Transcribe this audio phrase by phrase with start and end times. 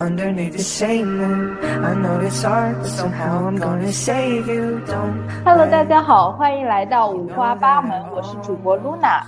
[0.00, 0.16] Hello，
[5.66, 9.22] 大家好，欢迎来到五花八门，我是主播 Luna。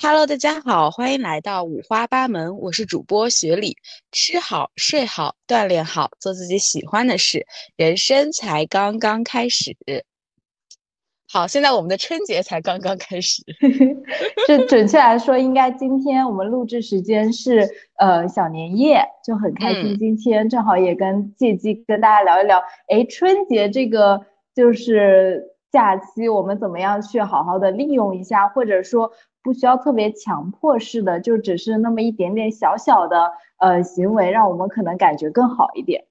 [0.00, 3.76] Hello，大家好，欢迎来到五花八门，我是主播雪里。
[4.12, 7.44] 吃好睡好，锻炼好，做自己喜欢的事，
[7.74, 9.76] 人生才刚刚开始。
[11.28, 13.42] 好，现在我们的春节才刚刚开始。
[14.46, 17.68] 这准确来说，应该今天我们录制时间是
[17.98, 19.94] 呃小年夜，就很开心。
[19.94, 25.42] 嗯今天正好也跟借机跟大家聊一聊，哎，春节这个就是
[25.72, 29.10] 假期，我们怎么样去好好的利用一下，或者说
[29.42, 36.04] 不需要特别强迫式的，就只是那么一点点小小的呃行为，让我们可能感觉更好一点。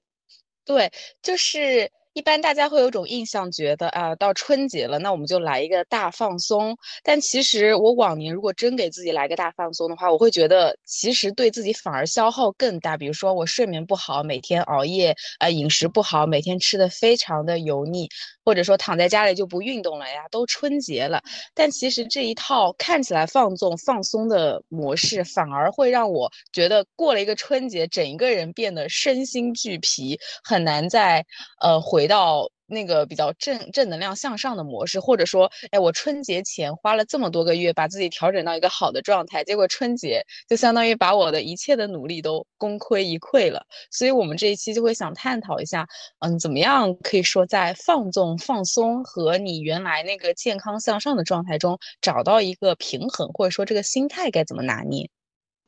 [0.66, 0.90] 对，
[1.22, 6.74] 就是一般大家会有种印象，觉得啊，到春节了，那我们就来一个大放松。
[7.02, 12.96] 但其实我往年如果真给自己来个大放松的话，我会觉得其实对自己反而消耗更大。
[12.96, 18.08] 比如说我睡眠不好，每天熬夜，呃，饮食不好，每天吃的非常的油腻，
[18.46, 21.20] 或者说躺在家里就不运动了呀，都春节了。
[21.52, 31.26] 但其实这一套看起来放纵放松的模式，反而会让我觉得过了一个春节，整一个人变得身心俱疲，很难再
[31.60, 43.64] 呃回到那个比较正正能量向上的模式，或者说，哎，我春节前花了这么多个月把自己调整到一个好的状态，结果春节就相当于把我的一切的努力都功亏一篑了。
[43.90, 45.86] 所以我们这一期就会想探讨一下，
[46.20, 55.08] 嗯，怎么样可以说在放纵、放松和你原来那个健康向上的状态中找到一个平衡，或者说这个心态该怎么拿捏？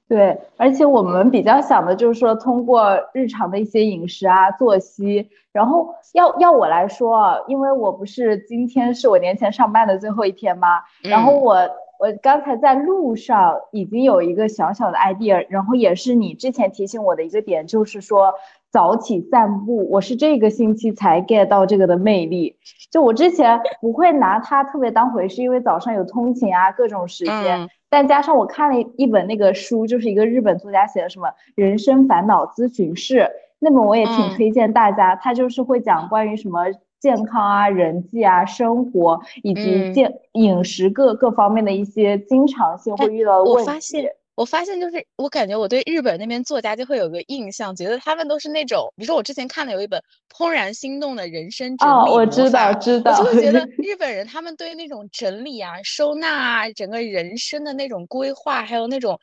[0.08, 10.80] 对，而且我们比较想的就是说，通过日常的一些饮食啊、作息，然后要要我来说啊，因为我不是今天是我年前上班的最后一天吗？
[11.02, 11.54] 然后嗯我
[12.00, 18.32] 我刚才在路上已经有一个小小的 idea，然后也是你之前提醒我的一个点，就是说
[18.70, 22.56] 早起散步，我是这个星期才 get 到这个的魅力。
[22.90, 27.60] 就我之前不会拿它特别当回事，因为早上有通勤啊，各种时间。
[27.60, 33.20] 嗯但加上我看了一本那个书，就是一个日本作家写的什么《人生烦恼咨询室》，
[33.58, 35.16] 那本我也挺嗯推荐大家。
[35.16, 36.66] 他就是会讲关于什么
[37.00, 43.70] 健康啊、人际啊、生活以及嗯健饮食各各方面的一些经常性会哎遇到的问题。
[43.70, 50.00] 我发现，我发现就是我感觉我对日本那边作家就会有个印象，觉得他们都是那种，比如说我之前看了有一本
[50.32, 53.10] 《怦然心动的人生整哦，我知道，知道。
[53.10, 59.18] 我就会觉得 日本人他们对那种整理啊、收纳啊、整个人生的那种规划，还有那种，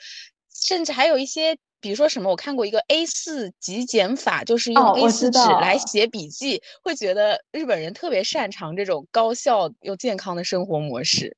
[0.54, 11.38] 甚至还有一些，比如说什么，我看过一个 A 四极简法，就是用哦 A 我4纸来写笔记，会觉得日本人特别擅长这种高效又健康的生活模式。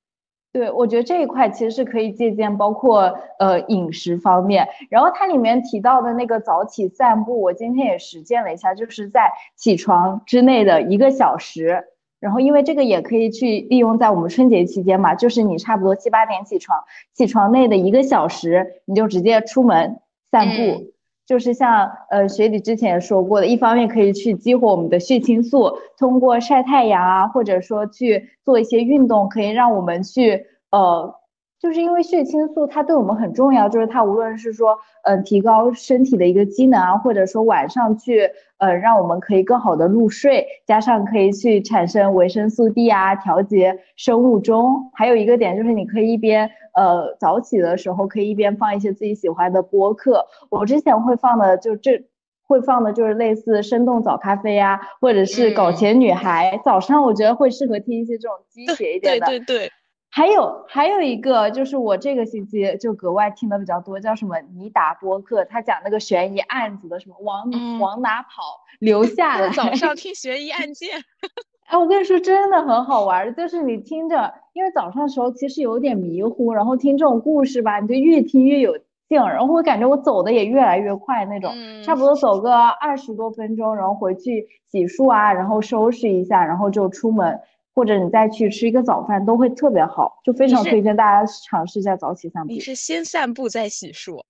[0.58, 4.68] 对，我觉得这一块其实是可以借鉴，包括呃饮食方面。
[4.90, 11.84] 然后它里面提到的那个早起散步，我今天也实践了一下，就是在起床之内的一个小时。
[12.20, 20.00] 然后因为这个也可以去利用在我们春节期间嘛，就是你差不多七八点起床，起床内的一个小时，你就直接出门
[20.32, 20.56] 散步。
[20.56, 20.88] 嗯
[21.28, 31.14] 就是像呃学里之前说过的，一方面可以去激活我们的血清素，通过晒太阳啊，或者说去做一些运动，可以让我们去呃，
[31.60, 44.90] 就是因为血清素它对我们很重要，就是它无论是说呃提高身体的一个机能啊，或者说晚上去呃让我们可以更好的入睡，加上可以去产生维生素 D 啊，调节生物钟。
[44.94, 52.06] 还有一个点就是你可以一边呃早起的时候可以一边放一些自己喜欢的播客，我之前会放的就这。
[52.50, 59.26] 会放的就是类似生动早咖啡啊，或者是搞嗯钱女孩，早上我觉得会适合听一些这种鸡血一点的。
[59.26, 59.72] 对对对，
[60.10, 68.42] 还有还有一个就是我这个星期就格外听的比较多，叫什么尼达播客，他讲那个悬疑案子的，什么往、嗯往哪跑，
[68.80, 69.50] 留下来。
[69.50, 70.90] 早上听悬疑案件。
[71.68, 78.78] 哎，我跟你说，真的很好玩儿，就是你听着，因为早上的时候其实有点迷糊，然后听这种故事吧，你就越听越有
[79.10, 87.38] 劲儿，然后我感觉我走的也越来越快那种，嗯差不多走个二十多分钟，然后回去洗漱啊，然后收拾一下，然后就出门，
[87.78, 92.60] 或者你再去吃一个早饭，都会特别好，就非常推荐大家尝试一下早起散步你。
[92.60, 94.24] 是先散步再洗漱，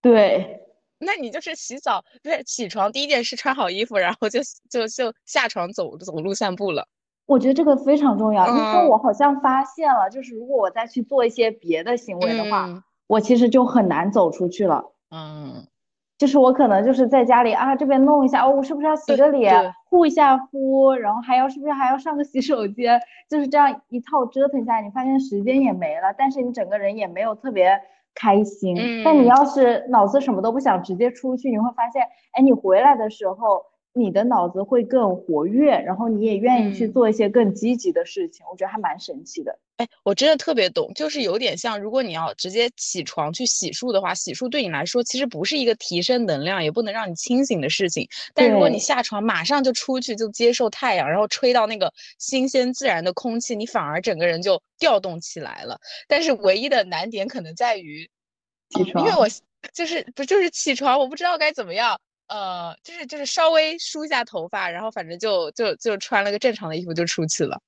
[0.00, 0.60] 对，
[1.00, 4.38] 那你就是洗澡不是起床第一件事穿好衣服，然后就
[4.70, 6.86] 就就下床走走路散步了。
[7.26, 14.92] 我觉得这个非常重要，因为嗯我好像发现了，就是如果我再去做一些别的行为的话，嗯我其实就很难走出去了。
[15.10, 15.66] 嗯，
[16.22, 27.76] 就是我可能就是在家里啊，这边弄一下，哦，我是不是要洗个脸，护一下肤，然后还要是不是还要上个洗手间，就是这样一套折腾下来，你发现时间也没了，但是你整个人也没有特别
[28.14, 28.76] 开心。
[29.04, 32.04] 但你要是脑子什么都不想，直接出去，你会发现，
[32.34, 33.71] 哎，你回来的时候。
[33.94, 39.58] 你的脑子会更活跃，然后你也愿意去做一些更积极的事情，我觉得还蛮神奇的。
[39.76, 48.08] 哎，我真的特别懂，就是有点像，如果你要直接起床去洗漱的话，洗漱对你来说其实不是一个提升能量，也不能让你清醒的事情。
[48.34, 55.78] 但如果你下床马上就出去，就接受太阳，然后吹到那个新鲜自然的空气，你反而整个人就调动起来了。
[56.08, 58.08] 但是唯一的难点可能在于
[58.70, 59.26] 起床，因为我
[59.74, 62.00] 就是不就是起床，我不知道该怎么样。
[62.28, 67.58] 呃，就是就是稍微梳一下头发，然后反正就就就穿了个正常的衣服就出去了。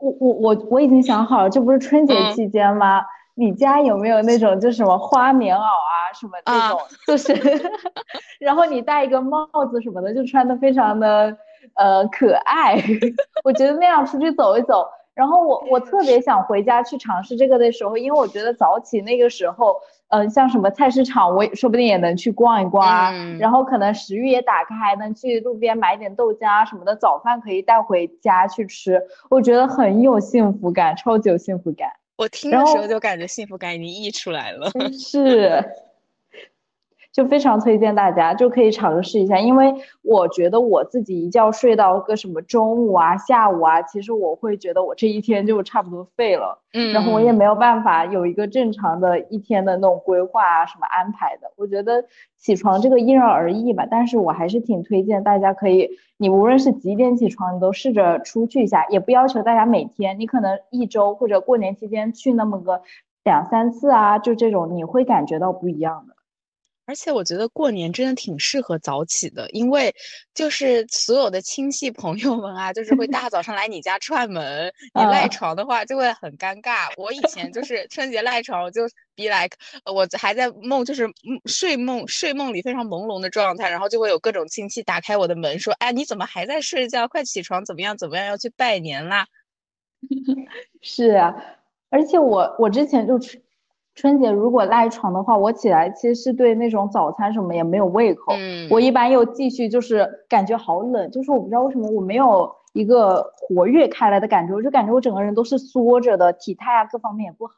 [0.00, 3.02] 我我我我已经想好了，这不是春节期间吗？
[3.34, 7.32] 你家有没有那种就什么花棉袄啊什么那种，就是，
[8.40, 11.34] 然后你戴一个帽子什么的，就穿的非常的
[11.74, 12.76] 呃可爱。
[13.44, 14.86] 我觉得那样出去走一走。
[15.14, 19.76] 然后我我特别想回家去尝试这个的时候，因为我觉得早起那个时候，
[20.10, 23.12] 嗯，像什么菜市场，我说不定也能去逛一逛啊。
[23.38, 31.88] 然后可能食欲也打开，能去路边买点豆浆啊什么的，早饭可以带回家去吃，我觉得很有幸福感，超级有幸福感。
[32.16, 34.70] 我听的时候就感觉幸福感已经溢出来了。
[34.92, 35.64] 是。
[37.12, 51.50] 就非常推荐大家，就可以尝试一下，因为我觉得我自己一觉睡到个什么中午啊、下午啊，其实我会觉得我这一天就差不多废了，嗯，然后我也没有办法有一个正常的一天的那种规划啊、什么安排的。
[51.56, 52.04] 我觉得
[52.38, 62.82] 起床这个因人而异吧，但是我还是挺推荐大家可以，你无论是几点起床，你都试着出去一下，也不要求大家每天，你可能一周或者过年期间去那么个
[63.24, 66.09] 两三次啊，就这种你会感觉到不一样的。
[66.90, 69.94] 而且我觉得过年真的挺适合早起的，因为
[70.34, 76.88] 就是所有的亲戚朋友们啊，就是会大 早上来你家串门，你赖床的话就会很尴尬。
[76.96, 78.82] 我以前就 是春节赖床，我就
[79.14, 81.08] be like，我还在梦，就是
[81.44, 87.06] 睡梦睡梦里非常朦胧的状态，然后就会有各种亲戚打开我的门说，哎，你怎么还在睡觉？
[87.06, 89.28] 快起床，怎么样怎么样，要去拜年啦？
[90.82, 91.36] 是啊，
[91.88, 93.16] 而且我我之前就。
[93.96, 98.32] 春节如果赖床的话，我起来其实是对那种早餐什么也没有胃口。
[98.36, 107.54] 嗯，我一般又继续就是感觉好冷，就是我不知道为什么我没有一个活跃开来的感觉，我就感觉我整个人都是缩着的，体态啊各方面也不好。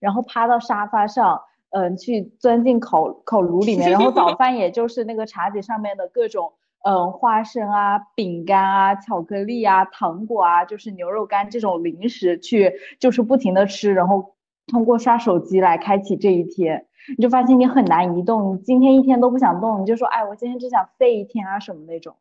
[0.00, 1.40] 然后趴到沙发上，
[1.70, 6.52] 嗯，去钻进烤烤炉里面，然后早饭也就是那个茶几上面的各种
[6.84, 14.35] 嗯花生啊、饼干啊、巧克力啊、糖果啊，就是牛肉干这种零食去就是不停的吃，然后。
[14.66, 16.86] 通过刷手机来开启这一天，
[17.16, 22.16] 你就发现你很难移动，你今天一天都不想动，你就说，哎，我今天只想废一天啊什么那种。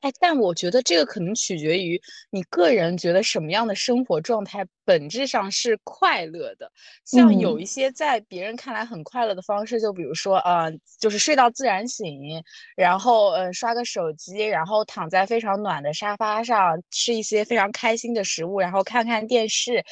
[0.00, 2.00] 哎，但我觉得这个可能取决于
[2.30, 6.72] 你个人觉得什么样的生活状态本质上是快乐的。
[7.04, 12.42] 像有一些在别人看来很快乐的方式，就比如说，呃，就是睡到自然醒，
[12.78, 19.84] 然后，呃，刷个手机，然后躺在非常暖的沙发上，吃一些非常开心的食物，然后看看电视。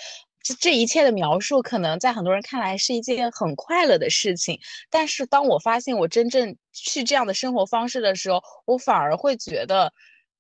[0.55, 4.59] 这一切的描述，可能在很多人看来是一件很快乐的事情，
[4.91, 9.93] 但是当我发现我真正去这样的生活方式的时候，我反而会觉得，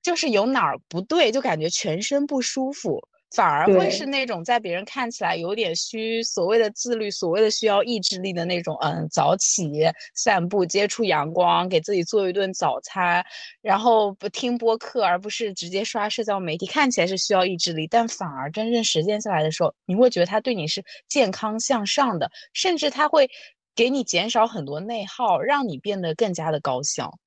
[0.02, 3.00] 就是有哪儿不对，就感觉全身不舒服。
[3.30, 9.70] 反而会是那种在别人看起来有点虚，所谓的自律，所谓的需要意志力的那种，嗯，早起
[10.14, 13.22] 散步，接触阳光，给自己做一顿早餐，
[13.60, 23.28] 然后不听播客，而不是直接刷社交媒体，看起来是需要意志力，但反而真正实践下来的时候，你会觉得它对你是健康向上的，甚至它会
[23.76, 27.18] 给你减少很多内耗，让你变得更加的高效。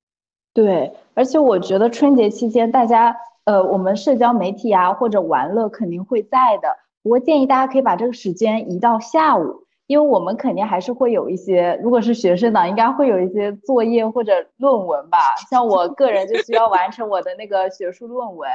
[0.52, 3.16] 对，而且我觉得春节期间大家。
[3.44, 6.68] 呃，我们社交媒体啊，或者玩乐肯定会在的。
[7.02, 15.18] 不过建议大家可以把这个时间移到下午，因为我们肯定还是会有一些，如果是学生党，应该会有一些作业或者论文吧。
[15.50, 18.48] 像我个人就需要完成我的那个学术论文。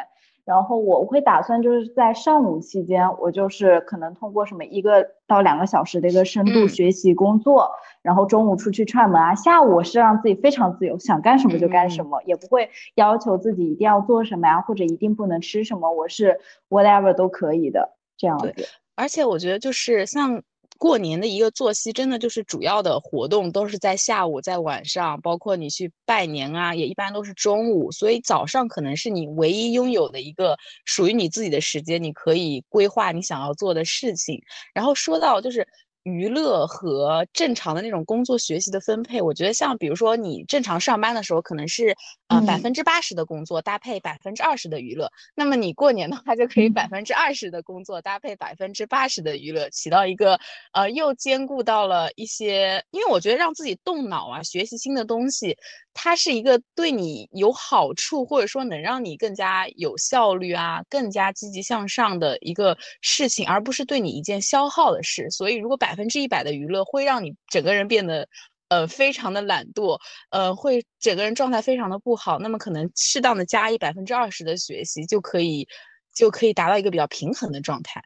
[0.48, 7.70] 然后我会打算就是在上午期间，我就是可能通过什么一个到两个小时的一个深度学习工作，
[8.02, 16.40] 然后中午出去串门啊，下午是让自己非常自由，想干什么就干什么，也不会要求自己一定要做什么呀，或者一定不能吃什么，我是
[16.70, 18.56] whatever 都可以的这样子。
[18.96, 20.42] 而且我觉得就是像。
[20.78, 27.92] 过年的一个作息，真的就是主要的活动都是在下午，在晚上，包括你去拜年啊，也一般都是中午。
[27.92, 34.42] 所以早上可能是你唯一拥有的一个属于你自己的时间，你可以规划你想要做的事情。
[34.74, 35.68] 然后说到就是
[36.08, 41.94] 娱乐和正常的那种工作学习的分配，我觉得像比如说你正常上班的时候，可能是
[42.30, 50.40] 呃百分之八十的工作搭配百分之二十的娱乐，那么你过年的话就可以百分之二十的工作搭配百分之八十的娱乐，起到一个
[50.72, 55.58] 呃又兼顾到了一些，因为我觉得让自己动脑啊，学习新的东西，
[56.00, 65.28] 它是一个对你有好处，或者说能让你更加有效率啊，更加积极向上的一个事情，而不是对你一件消耗的事。
[65.32, 68.28] 所以如果百分之一百的娱乐会让你整个人变得，
[68.70, 70.00] 呃，非常的懒惰，
[70.30, 72.38] 呃，会整个人状态非常的不好。
[72.38, 75.68] 那么可能适当的加一百分之二十的学习，就可以，
[76.16, 78.04] 就可以达到一个比较平衡的状态。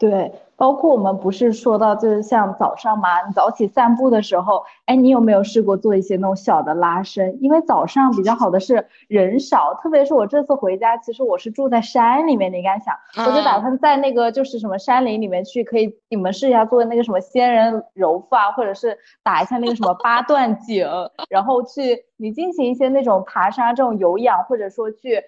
[0.00, 7.36] 对，包括我们不是说到，就是像早上嘛，你早起散步的时候，哎，你有没有试过做一些那种小的拉伸？
[7.42, 12.94] 因为早上比较好的是人少，特别是我这次回家，其实我是住在山里面，你敢想，
[13.26, 20.82] 我就打算在那个就是什么山林里面去，可以你们试一下做那个什么仙人揉腹啊，或者是打一下那个什么八段锦，
[21.28, 25.22] 然后去你进行一些那种爬山这种有氧，或者说去，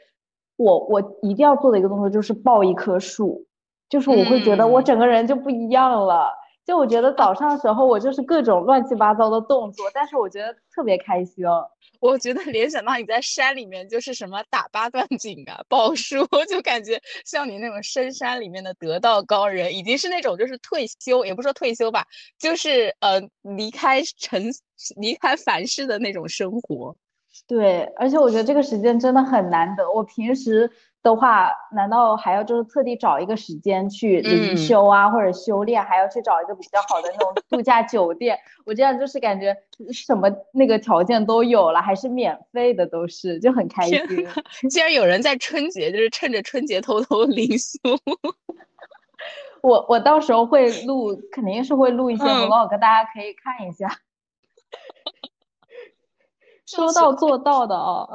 [0.56, 3.44] 我我一定要做的一个动作就是抱一棵树。
[3.92, 6.32] 就是我会觉得我整个人就不一样了，
[6.64, 11.44] 就我觉得早上的时候我就是各种乱七八糟的动作，但是我觉得特别开心。
[12.00, 22.06] 我觉得联想到你在山里面就是什么打八段锦啊、抱书， 就感觉像你那种深山里面的得道高人，已经是那种就是退休，也不说退休吧，
[22.40, 24.50] 就是呃离开尘、
[24.96, 26.96] 离开凡世的那种生活。
[27.46, 29.92] 对，而且我觉得这个时间真的很难得。
[29.92, 30.70] 我平时。
[31.02, 38.38] 的话，难道还要就是特地找一个时间去灵修啊，或者修炼，还要去找一个比较好的那种度假酒店？
[38.64, 39.56] 我这样就是感觉
[39.92, 43.98] 什么那个条件都有了，还是免费的，都是就很开心。
[44.70, 47.78] 竟然有人在春节就是趁着春节偷偷灵修，
[49.62, 53.88] 我我到时候会录，肯定是会录一些 vlog，大家可以看一下。
[56.64, 58.06] 说到做到的啊。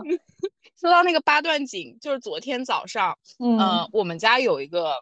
[0.79, 4.93] 说到那个八段锦，就是昨天早上，嗯，我们家有一个，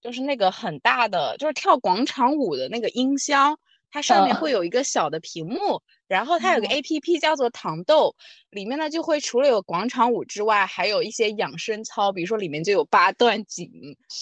[0.00, 3.58] 就是那个很大的，就是跳广场舞的那个音箱，
[3.90, 8.16] 它上面会有一个小的屏幕，然后它有个 A P P 叫做糖豆，
[8.48, 13.70] 里面呢就会除了有广场舞之外，还有一些养生操，比如说里面就有八段锦，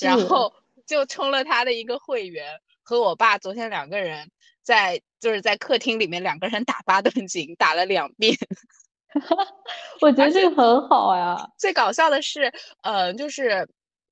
[0.01, 0.53] 然后
[0.87, 4.31] 就充了他的一个会员，和我爸昨天两个人
[4.63, 8.37] 在就是在客厅里面两个人打八段锦，打了两遍。
[10.01, 11.37] 我觉得这个很好呀。
[11.59, 13.67] 最搞笑的是，呃，就是，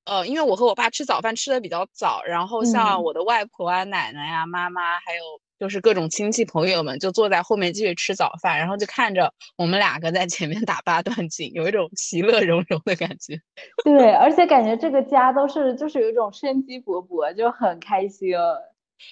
[0.04, 5.22] 呃，因为我和我爸吃早饭吃的比较早，然后像我的外婆啊、奶奶呀、妈妈，还有
[5.58, 13.40] 就是各种亲戚朋友们，就坐在后面继续吃早饭，然后就看着我们两个在前面打八段锦，有一种其乐融融的感觉。
[13.84, 18.30] 对，而且感觉这个家都是就是有一种生机勃勃，就很开心。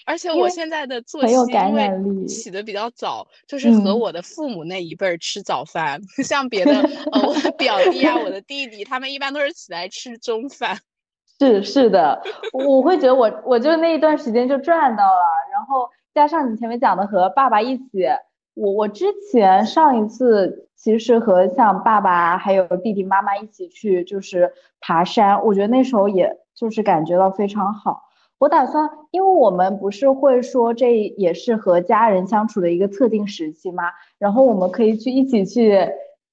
[0.06, 6.72] 而且我现在的作息因为起的比较早，就是和我的父母那一辈儿吃早饭， 像别的
[7.12, 10.78] 呃我的表弟啊、我的弟弟，他们一般都是起来吃中饭。
[11.38, 12.22] 是是的，
[12.52, 15.22] 我会觉得我我就那一段时间就赚到了，
[15.52, 18.06] 然后加上你前面讲的和爸爸一起，
[18.54, 28.02] 我我之前上一次其实和像爸爸还有弟弟妈妈一起去就是爬山，我觉得那时候也就是感觉到非常好。
[28.42, 33.84] 我打算，因为我们不是会说这也是和家人相处的一个特定时期吗？
[34.18, 35.78] 然后我们可以去一起去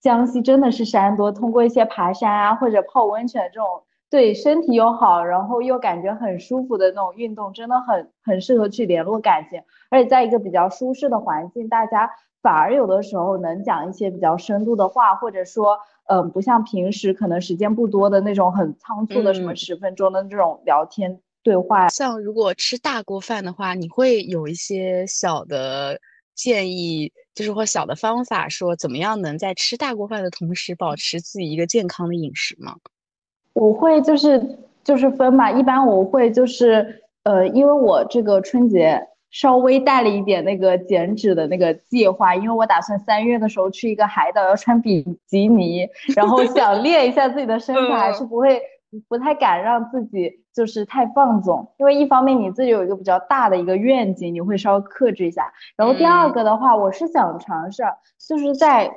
[0.02, 9.62] 江西，真的是山多，通过一些爬山啊或者泡温泉这种对身体又好，然后又感觉很舒服的那种运动，真的很很适合去联络感情，
[9.92, 12.10] 而且在一个比较舒适的环境，大家
[12.42, 21.20] 反而有的时候能讲一些比较深度的话，或者说，嗯，不像平时可能时间不多的那种很仓促的什么十分钟的这种聊天。
[21.50, 26.00] 对话像如果吃大锅饭的话，你会有一些小的
[26.36, 32.76] 建议，就是或小的方法，说怎么样能在吃大锅饭的同时保持自己一个健康的饮食吗？
[33.54, 39.02] 我会就是就是分吧，一般我会就是呃，因为我这个春节
[39.32, 48.62] 稍微带了一点那个减脂的那个计划，因为我打算三月的时候去一个海岛，要穿比基尼，然后想 练一下自己的身材，还是不会。
[49.08, 55.54] 不太敢让自己就是太放纵，因为一方面你自己有一个比较大的一个愿景，你会稍微克制一下。
[55.76, 57.84] 然后第二个的话，我是想尝试，
[58.28, 58.92] 就是在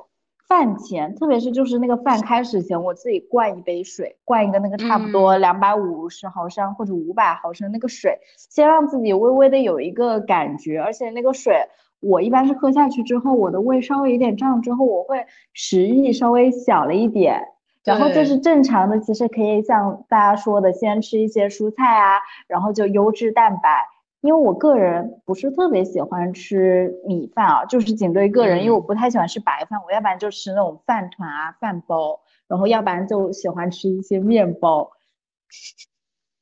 [0.48, 10.80] 饭前，特别是就是那个饭开始前，我自己灌一杯水，灌一个那个差不多两百五十毫升或者五百毫升那个水，先让自己微微的有一个感觉。
[10.80, 11.68] 而且那个水，
[12.00, 17.48] 我一般是喝下去之后，我的胃稍微有点胀之后，我会食欲稍微小了一点。
[17.84, 23.88] 然后就是正常的，其实可以像大家说的，先吃一些蔬菜啊，然后就优质蛋白，
[24.20, 34.92] 因为我个人不是特别喜欢吃米饭啊，就是仅对个人，因为我不太喜欢吃白饭，我要不然就吃那种饭团啊、饭包，然后要不然就喜欢吃一些面包，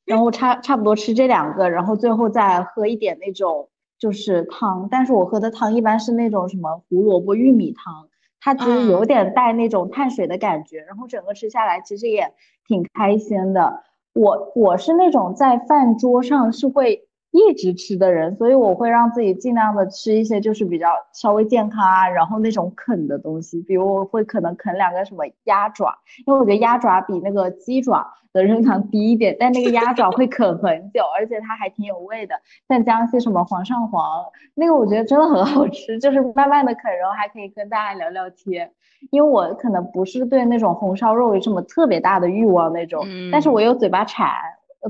[0.05, 8.10] 然后差差不多吃这两个，然后最后再喝一点那种就是汤，但是我喝的汤一般是那种什么胡萝卜玉米汤，
[8.41, 12.33] 它其实有点带那种碳水的感觉，然后整个吃下来其实也
[12.67, 13.85] 挺开心的。
[14.15, 17.07] 我我是那种在饭桌上是会。
[17.31, 25.97] 一直吃的人，所以我会让自己尽量的吃一些就是比较稍微健康啊，然后那种啃的东西，比如我会可能啃两个什么鸭爪，
[26.27, 32.35] 因为我觉得鸭爪比那个鸡爪的热量低一点，但那个鸭爪会啃很久，而且它还挺有味的。
[32.69, 38.73] 像江西什么黄上黄，那个我觉得真的很好吃，就是慢慢的啃，然后还可以跟大家聊聊天。
[39.11, 44.29] 因为我可能不是对那种红烧肉有什么特别大的欲望那种，但是我又嘴巴馋，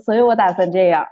[0.05, 1.07] 所以我打算这样。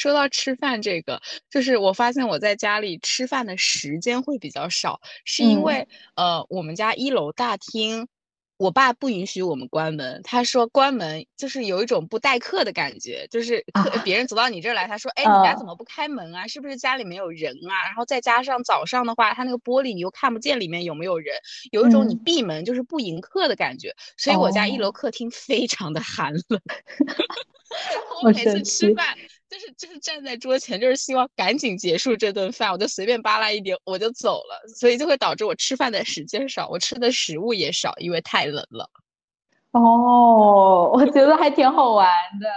[0.00, 8.08] 说到吃饭这个，就是我发现我在家里吃饭的时间会比较少，是因为呃，我们家一楼大厅，
[8.56, 16.46] 我爸不允许我们关门，他说关门就是有一种不待客的感觉，就是客别人走到你这儿来，他说，哎，你家怎么不开门啊？
[16.46, 17.84] 是不是家里没有人啊？
[17.84, 21.36] 然后再加上早上的话，他那个玻璃你又看不见里面有没有人，
[21.72, 26.58] 有一种你闭门就是不迎客的感觉，所以我家一楼客厅非常的寒冷。
[28.24, 29.14] 我每次吃饭。
[29.50, 38.88] 就是就是站在桌前，就是希望赶紧结束这顿饭，我就随便扒拉一点我就走了，所以就会导致我吃饭的时间少，我吃的食物也少，因为太冷了。
[39.72, 42.08] 哦，我觉得还挺好玩
[42.40, 42.48] 的。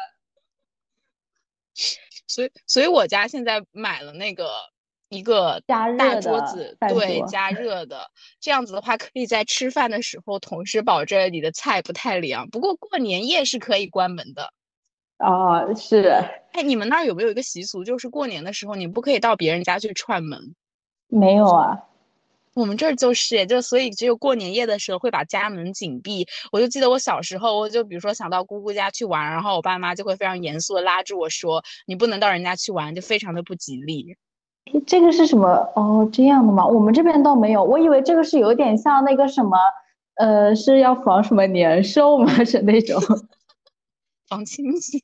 [2.27, 4.51] 所以，所以我家现在买了那个
[5.09, 5.89] 一个大
[6.21, 12.47] 桌子，对，加热的，这样子的话，可以在吃饭的时候同时保证你的菜不太凉。
[12.51, 14.53] 不过过年夜是可以关门的。
[15.19, 16.07] 哦，是。
[16.53, 20.55] 哎，你们那儿有没有一个习俗，就是过年的时候你不可以到别人家去串门？
[21.07, 21.79] 没有啊，
[22.53, 26.27] 我们这儿就是，就所以只有过年夜的时候会把家门紧闭。
[26.51, 34.15] 我就记得我小时候，我就比如说想到姑姑家去玩，然后我爸妈就会非常严肃的拉住我说：“你不能到人家去玩，就非常的不吉利。”
[34.85, 35.47] 这个是什么？
[35.75, 36.65] 哦，这样的吗？
[36.65, 39.57] 我们这边倒没有，我以为这个是有点像那个什么，
[40.15, 42.31] 呃，是要防什么年兽吗？
[42.45, 43.01] 是那种。
[44.33, 44.99] 防亲戚，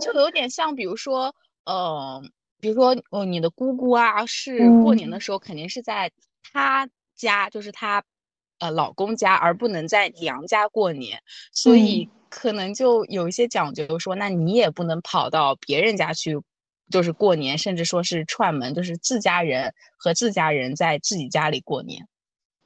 [0.00, 1.32] 就有点像，比如说，
[1.64, 2.20] 呃，
[2.58, 6.10] 比如说，哦，你的姑姑啊，是过年的时候肯定是在
[6.52, 8.02] 她家，就是她，
[8.58, 16.40] 呃，老公家，而不能在娘家过年，所以可能就有一些讲究，说那你也不能跑到别人家去，
[16.90, 22.08] 就是过年，甚至说是串门，就是自家人和自家人在自己家里过年。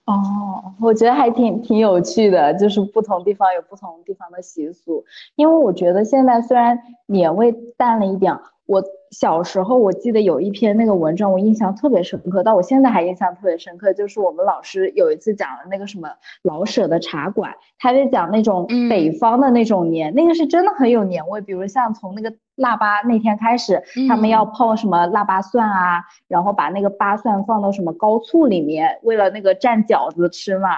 [0.07, 5.05] 哦，我觉得还挺挺有趣的，就是不同地方有不同地方的习俗。
[5.37, 8.37] 因为我觉得现在虽然年味淡了一点，
[8.73, 16.09] 我小时候我记得有一篇那个文章，我印象特别深刻，到我现在还印象特别深刻，就是我们老师有一次讲了那个什么
[16.43, 22.35] 老舍的茶馆，他就讲那种北方的那种年，那个是真的很有年味，比如像从那个。
[22.57, 30.69] 腊八那天开始，他们要泡什么腊八蒜啊，然后把那个八蒜放到什么高醋里面，为了那个蘸饺子吃嘛，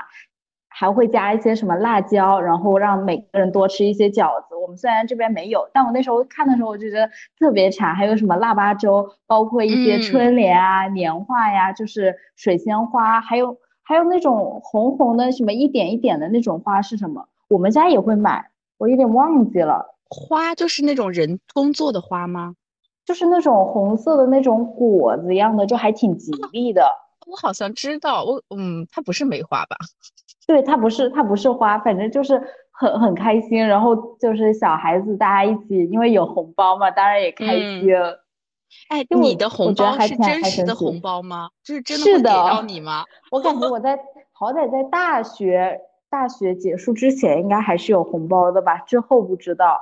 [0.77, 4.57] 还会加一些什么辣椒，然后让每个人多吃一些饺子。
[4.61, 7.09] 我们虽然这边没有，但我那时候看的时候我就觉得
[7.39, 7.95] 特别馋。
[7.95, 17.29] 还有什么腊八粥，包括一些春联啊、年画呀，就是水仙花，还有还有那种红红的什么一点一点的那种花是什么？
[17.49, 19.95] 我们家也会买，我有点忘记了。
[20.09, 22.57] 花就是那种人工做的花吗？
[23.05, 26.91] 就是那种红色的那种果子一样的，就还挺吉利的。
[27.27, 29.77] 我好像知道，我嗯，它不是梅花吧？
[30.47, 33.67] 对，它不是，它不是花，反正就是很很开心。
[33.67, 37.91] 然后就是小孩子大家一起，因为有红包嘛，当然也开心。
[38.89, 41.49] 哎，你的红包是真实的红包吗？
[41.63, 43.05] 就是真的会给到你吗？
[43.31, 43.99] 我感觉我在
[44.33, 45.81] 好歹在大学
[46.11, 48.79] 大学结束之前，应该还是有红包的吧？
[48.79, 49.81] 之后不知道。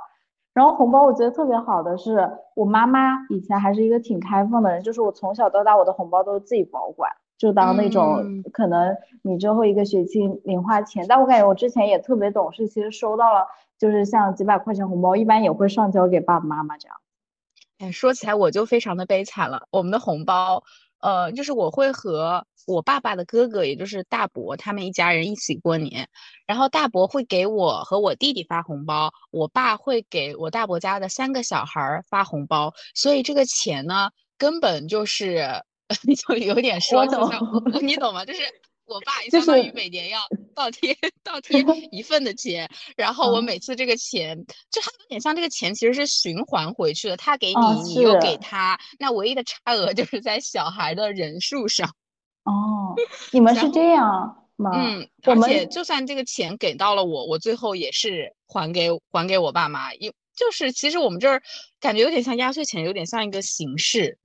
[0.53, 7.11] 然后红包我觉得特别好的是我妈妈以前还是一个挺开放的人，就是我从小到大我的红包都是自己保管，
[7.43, 11.05] 就当那种可能你最后一个学期零花钱。
[11.09, 13.45] 但我感觉我之前也特别懂事，其实收到了
[13.77, 16.95] 就是像几百块钱红包，一般也会上交给爸爸妈妈这样。
[17.79, 20.63] 哎，说起来我就非常的悲惨了，我们的红包。
[21.01, 26.07] 呃，就是我会和我爸爸的哥哥，也就是大伯他们一家人一起过年，
[26.47, 35.45] 然后大伯会给我和我弟弟发红包，我爸会给我大伯家的三个小孩发红包，所以这个钱呢，根本就是
[36.27, 37.05] 就有点说，
[37.81, 38.23] 你懂吗？
[38.25, 38.41] 就是
[38.85, 40.19] 我爸相当于每年要
[40.53, 51.95] 倒贴倒贴一份的钱，然后我嗯每次这个钱，就他有点像这个钱其实是循环回去的，他给哦你，你又给他，那唯一的差额就是在小孩的人数上。
[52.43, 52.93] 哦，
[53.31, 54.71] 你们是这样吗？
[54.73, 61.41] 嗯，而且就算这个钱给到了我，我最后也是还给还给我爸妈，因就是其实我们这儿
[61.79, 64.17] 感觉有点像压岁钱，有点像一个形式。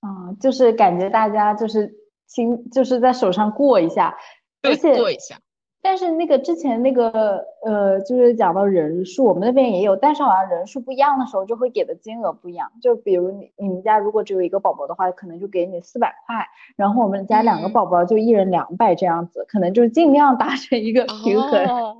[0.00, 1.94] 嗯，就是感觉大家就是
[2.26, 4.16] 亲，就是在手上过一下，
[4.62, 5.38] 而对，且过一下。
[5.80, 12.72] 但是那个之前那个呃，就是讲到人数，我们那边也有，但是好像人数不一样的时候，就会给的金额不一样。
[12.82, 21.64] 就比如你你们家如果只有一个宝宝的话，可能就给你四百块，然后我们家两个嗯宝宝就一人两百这样子，可能就尽量达成一个平衡。
[21.66, 21.96] 哦，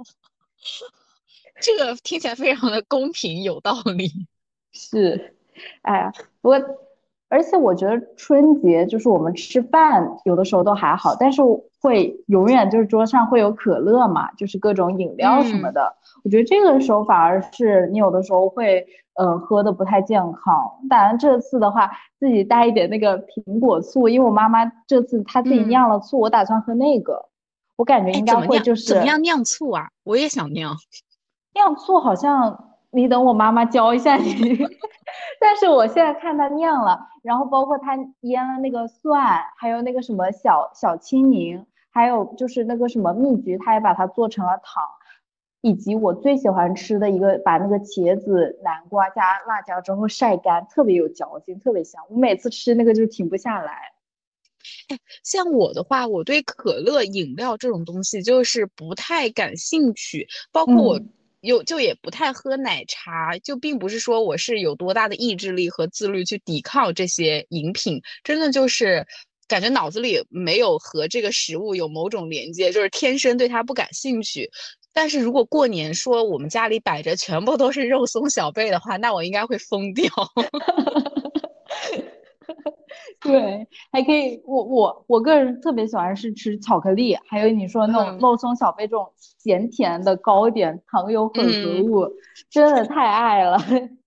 [1.61, 4.27] 这个听起来非常的公平有道理。
[4.73, 5.37] 是，
[5.83, 6.59] 哎呀，不过，
[7.29, 11.43] 而且我觉得春节就是我们吃饭有的时候都还好，但是
[11.81, 15.95] 会永远就是桌上会有可乐嘛，就是各种饮料什么嗯的。
[16.25, 20.79] 我觉得这个时候反而是你有的时候会呃喝的不太健康。
[20.89, 27.29] 当然这次的话，自己带一点那个苹果醋，因为我妈妈这次她自己嗯酿了醋，我打算喝那个。
[27.77, 28.35] 我感觉哎，应该？
[28.47, 29.89] 会就是怎么样酿醋啊？
[30.03, 30.75] 我也想酿。
[31.55, 34.59] 酿醋好像你等我妈妈教一下你，
[35.41, 44.83] 但是我现在看她酿了，然后包括他腌了那个蒜，还有那个什么小小青柠，还有就是那个什么蜜橘，他也把它做成了糖，
[45.61, 52.03] 以及我最喜欢吃的一个，把那个茄子、南瓜加辣椒之后晒干，特别有嚼劲，特别香。
[52.09, 53.93] 我每次吃那个就停不下来。
[55.23, 60.99] 像我的话，我对可乐饮料这种东西就是不太感兴趣，包括我
[61.49, 69.07] 就就也不太喝奶茶，就并不是说我是有多大的意志力和自律去抵抗这些饮品，真的就是
[69.49, 74.51] 感觉脑子里没有和这个食物有某种连接，就是天生对它不感兴趣。
[74.93, 80.07] 但是如果过年说我们家里摆着全部都是肉松小贝的话，那我应该会疯掉。
[83.23, 88.19] 对，还可以，我我我个人特别喜欢是吃巧克力，还有你说那种嗯。
[88.21, 91.83] 肉松小贝这种咸甜的糕点，糖油混合嗯。
[91.83, 92.09] 物，
[92.51, 93.59] 真的太爱了。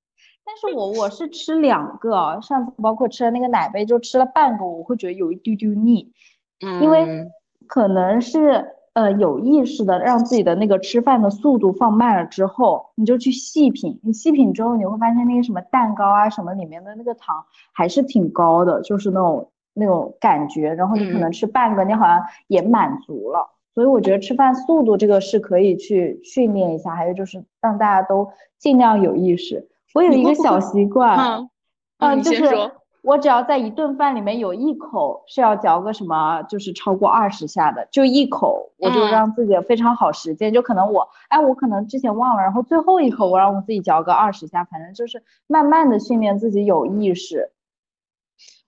[0.46, 6.12] 但是我我是吃两个，上次包括吃了那个奶杯，就吃了半个，我会觉得有一丢丢腻，
[6.78, 7.32] 因为嗯。
[7.68, 23.50] 可能是呃有意识的让自己的那个吃饭的速度放慢了之后，你就去细品，你细品之后你会发现那个什么蛋糕啊什么里面的那个糖还是挺高的，就是那种那种感觉，然后你可嗯能吃半个，你好像也满足了。
[23.74, 29.70] 所以我觉得吃饭速度这个是可以去训练一下，还有就是让大家都尽量有意识。
[29.94, 31.50] 我有一个小习惯，嗯
[32.00, 32.44] 嗯，你就是。
[33.02, 40.54] 我只要在一顿饭里面有一口是要嚼个什么，就是超过二十下的，就一口，我就嗯让自己非常好实践。
[40.54, 47.52] 就可能我，哎，我可能之前忘了，然后最后一口我让我自己嚼个二十下，反正就是慢慢的训练自己有意识。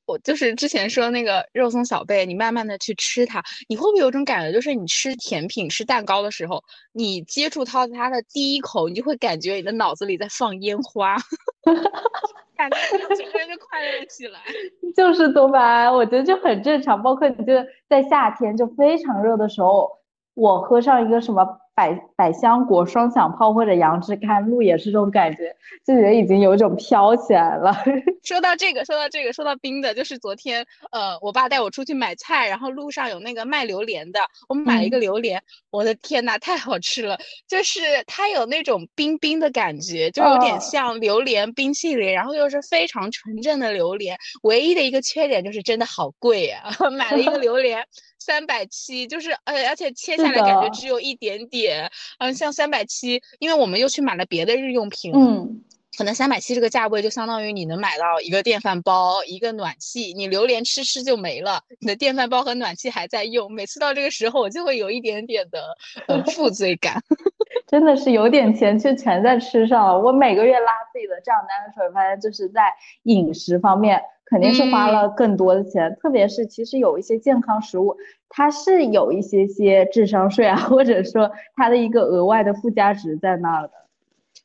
[0.06, 11.16] 我就是之前说那个肉松小贝，你慢慢的去吃它，你会不会有种感觉，就是你吃甜品、吃蛋糕的时候，你接触到它的第一口，你就会感觉你的脑子里在放烟花，
[12.58, 12.78] 感觉
[13.16, 14.42] 整个人就快乐起来。
[14.96, 17.02] 就是多巴胺，我觉得就很正常。
[17.02, 17.54] 包括你就
[17.90, 19.90] 在夏天就非常热的时候，
[20.34, 27.76] 我喝上一个什么百百香果双响炮或者杨枝甘露，也是这种感觉，就觉得已经有一种飘起来了。
[28.24, 35.42] 说到这个，说到这个，说到冰的，就是昨天，呃，我爸带我出去买菜，然后路上有那个卖榴莲的，我们买了一个嗯榴莲，
[35.72, 37.18] 我的天呐，太好吃了！
[37.48, 44.18] 就是它有那种冰冰的感觉，就有点哦像榴莲冰淇淋，然后又是非常纯正的榴莲。
[44.44, 46.64] 唯一的一个缺点就是真的好贵呀、
[46.98, 47.84] 买了一个榴莲
[48.26, 55.62] 三百七，就是呃，而且切下来感觉只有一点点，嗯、像三百七，因为我们又去买了别的日用品，嗯，
[55.98, 63.52] 可能三百七这个价位就相当于你能买到一个电饭煲、一个暖气，你榴莲吃吃就没了，你的电饭煲和暖气还在用。
[63.52, 65.76] 每次到这个时候，我就会有一点点的
[66.08, 67.04] 呃负罪感。
[67.68, 70.00] 真的是有点钱却全在吃上了。
[70.00, 72.72] 我每个月拉自己的账单的时候，发现就是在
[73.04, 74.00] 饮食方面
[74.34, 77.96] 肯定是花了更多的钱，特别是其实有一些健康食物，
[78.30, 83.74] 它是有一些些智商税啊，或者说它的一个额外的附加值在那儿的。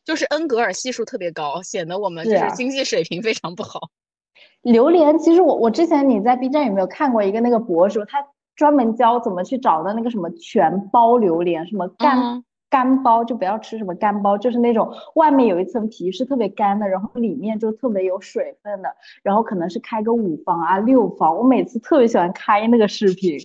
[0.05, 3.88] 就是恩格尔系数特别高，显得我们就是经济水平非常不好。
[4.61, 8.22] 榴莲，其实我我之前你在 B 站有没有看过一个那个博主，他
[8.57, 23.39] 专门教怎么去找的那个什么全包榴莲，什么干、嗯干包，就不要吃什么干包，就是那种外面有一层皮是特别干的，然后里面就特别有水分的，然后可能是开个五房啊六房，我每次特别喜欢开那个视频。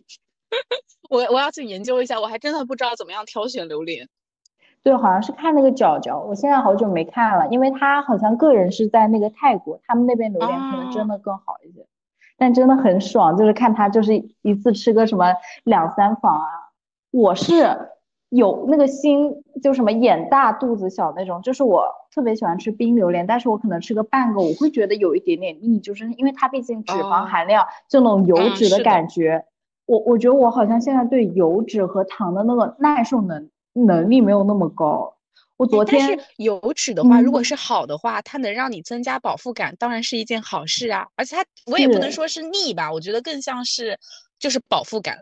[1.10, 4.08] 我我要去研究一下，我还真的不知道怎么样挑选榴莲。
[4.82, 11.88] 对，好像是看那个角角，我现在好久没看了，因为他好像个人是在那个泰国，他们那边榴莲可能真的更好一些，
[12.38, 15.34] 但真的很爽，就是看他就是一次吃个什么
[15.64, 16.48] 两三房啊。
[17.12, 17.93] 我是
[18.36, 29.46] 有那个心，就什么眼大肚子小那种，就是我特别喜欢吃冰榴莲，但是我可能吃个半个，我会觉得有一点点腻，就是因为它毕竟脂肪含量就那种油脂的感觉，
[29.86, 33.50] 我我觉得我好像现在对油脂和糖的那个耐受能。
[33.76, 35.16] 能力没有那么高。
[35.58, 41.08] 我昨天是油脂的话，如果是好的话，它能让你增加饱腹感，当然是一件好事啊。
[41.16, 43.98] 而且它我也不能说是腻吧，我觉得更像是
[44.38, 45.18] 就是饱腹感。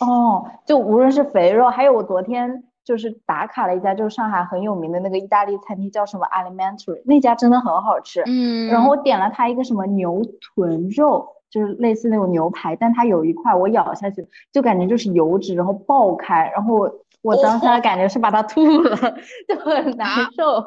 [0.00, 8.22] 哦，就无论是肥肉，还有我昨天就是打卡了一家，就是上海很有名的那个意大利餐厅，叫什么 Alimentary，那家真的很好吃。
[8.26, 8.68] 嗯。
[8.68, 10.22] 然后我点了它一个什么牛
[10.54, 16.90] 臀肉，就是类似那种牛排，但它有一块我咬下去就感觉就是油脂，然后爆开，然后。
[17.24, 18.94] 我当时的感觉是把它吐了，
[19.48, 20.60] 就很难受。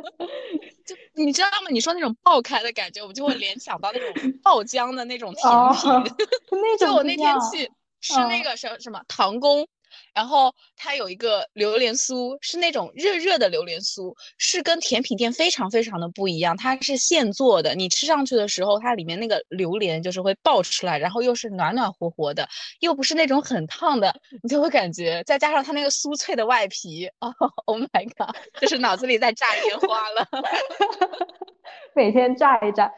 [0.86, 1.68] 就你知道吗？
[1.70, 6.14] 你说那种爆开的感觉，我就会联想到那种 爆浆的那种甜品。
[6.78, 9.66] 就我那天去吃那个什什么唐宫。
[10.14, 16.56] 然后它有一个榴莲酥，是那种热热的榴莲酥，是跟甜品店非常非常的不一样。
[16.56, 22.48] 它是现做的，你吃上去的时候，它里面那个榴莲就是会爆出来，然后又是暖暖和和的，
[22.80, 27.34] 又不是那种很烫的，你就会感觉再加上它那个酥脆的外皮，哦
[27.66, 30.28] ，Oh my god，就是脑子里在炸烟花了，
[31.94, 32.92] 每天炸一炸。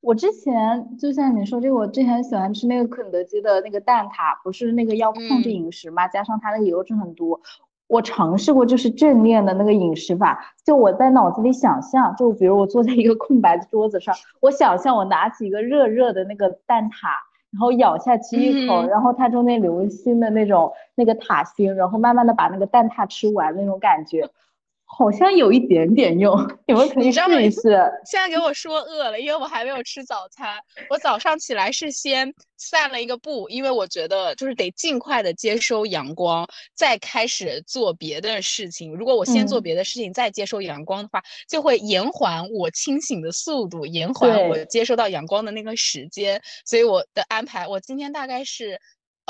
[0.00, 7.40] 我之前就像你说这个，我之前喜欢吃那个肯德基的那个蛋挞，不是那个要控制饮食嘛，加上它那个油脂很多。
[7.86, 17.08] 我尝试过就是正念的那个饮食法，就我在脑子里想象，就比如我坐在一个空白的桌子上，我想象我拿起一个热热的那个蛋挞，
[17.50, 24.30] 然后咬下去一口，然后它中间流心的那种那个塔心，然后慢慢的把那个蛋挞吃完那种感觉。
[24.98, 27.60] 好像有一点点用，你们可以试一试。
[28.04, 30.58] 现在给我说饿了，因为我还没有吃早餐。
[30.90, 38.92] 我早上起来是先散了一个步，因为我觉得就是得尽快的接收阳光，再开始做别的事情。
[38.94, 46.42] 如果我先做别的事情再接收阳光的话，就会延缓我清醒的速度，延缓我接收到阳光的那个时间。
[46.66, 48.78] 所以我的安排，我今天大概是。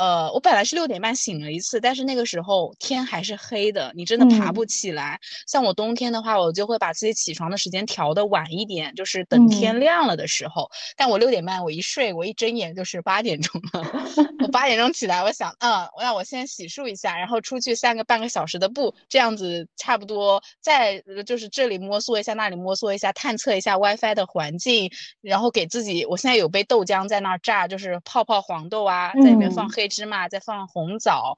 [0.01, 5.19] 呃，我本来是六点半醒了一次，但是那个时候天还是黑的，你真的爬不起来。
[5.45, 10.67] 像我冬天的话，我就会把自己起床的时间调的晚一点，就是等天亮了的时候。
[10.97, 13.91] 但我六点半我一睡，我一睁眼就是八点钟了。
[14.39, 20.41] 我八点钟起来，我想，嗯，那我先洗漱一下，然后出去散个半个小时的步，这样子差不多。
[20.61, 24.89] 再就是这里摸索一下，那里摸索一下，探测一下 WiFi 的环境，
[25.21, 29.90] 然后给自己，我现在有杯豆浆在那儿榨，就是泡泡黄豆啊，在里面放黑。
[29.91, 31.37] 芝麻再放红枣，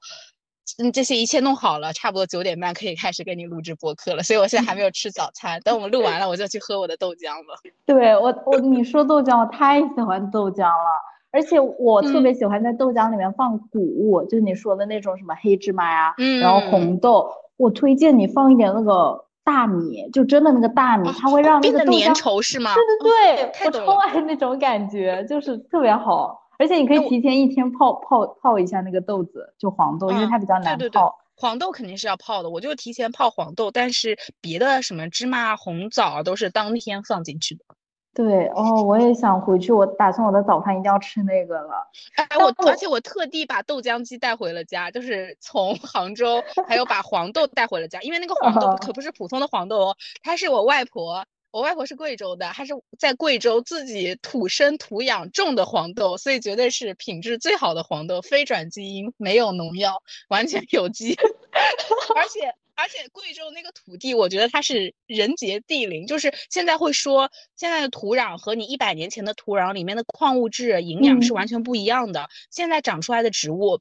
[0.78, 4.24] 嗯，这些一切弄好了，差不多九点半可以开始给你录制播客了。
[4.24, 7.60] 所以我现在还没有吃早餐，等我们录完了，我就去喝我的豆浆了。
[7.86, 10.88] 对我，我你说豆浆，我太喜欢豆浆了，
[11.32, 17.30] 而且我特别喜欢在豆浆里面放谷物，就是你说的那种什么黑芝麻呀，然后红豆。
[17.58, 22.74] 我推荐你放一点那个大米，就真的那个大米，它会让那个豆浆粘稠是吗？
[22.74, 26.43] 对对对，我超爱那种感觉，就是特别好。
[26.58, 31.20] 而且你可以提前一天泡泡泡一下那个豆子，就黄豆，因为它比较难泡。
[31.36, 37.66] 黄豆肯定是要泡的，我就提前泡黄豆，但是别的什么芝麻、红枣都是当天放进去的。
[38.14, 41.90] 对哦，我也想回去，我打算我的早饭一定要吃那个了。
[42.16, 51.26] 哎，我而且我特地把豆浆机带回了家，就是从杭州，还有把黄豆带回了家，因为那个黄豆 可不是普通的黄豆哦，它是我外婆。
[51.54, 61.14] 我外婆是贵州的，她是在贵州自己土生土养种的黄豆，所以绝对是品质最好的黄豆，非转基因，没有农药，完全有机。
[62.16, 73.80] 而且而且贵州那个土地，我觉得它是人杰地灵，就是现在会说现在的土壤和你一百年前的土壤里面的矿物质、营养是完全不一样的，现在长出来的植物。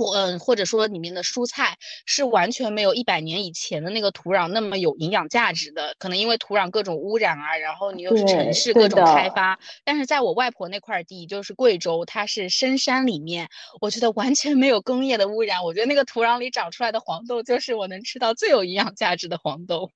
[0.00, 9.58] 或嗯，或者说里面的蔬菜是完全没有一百年以前的那个土壤那么有营养价值的，可能因为土壤各种污染啊，然后你又是城市各种开发。
[9.84, 13.50] 但是在我外婆那块地，就是贵州，它是深山里面，
[13.82, 15.62] 我觉得完全没有工业的污染。
[15.62, 19.90] 我觉得那个土壤里长出来的黄豆，就是我能吃到最有营养价值的黄豆。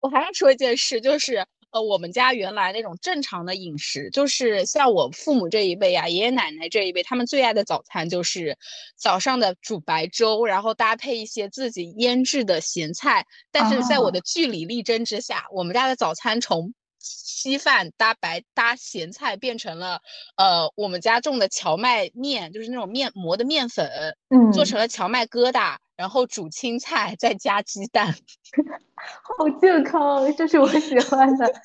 [0.00, 1.46] 我还要说一件事，就是。
[1.70, 8.56] 呃，我们家原来那种正常的饮食，就是像我父母这一辈啊，爷爷奶奶这一辈，他们最爱的早餐就是
[8.96, 13.26] 早上的煮白粥，然后搭配一些自己腌制的咸菜。
[13.50, 20.00] 但是在我的据理力争之下，我们家的早餐从稀饭搭白搭咸菜变成了
[20.36, 23.88] 呃我们家种的荞麦面，就是那种面磨的面粉，
[24.30, 28.14] 嗯，做成了荞麦疙瘩，然后煮青菜再加鸡蛋，
[29.22, 31.52] 好健康，这是我喜欢的。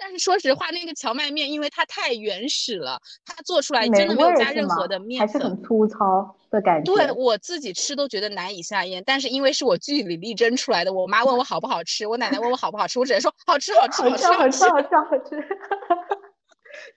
[0.00, 6.94] 但是说实话，那个荞麦面因为它太原始了，它做出来真的没有加任何的面粉，还是很粗糙的感觉。
[6.94, 15.44] 对我自己吃都觉得难以下咽，但是因为是我据理力争出来的，我妈问我好不好吃，我奶奶问我好不好吃，我只能说好吃，好吃，好吃，好吃，好吃，好吃。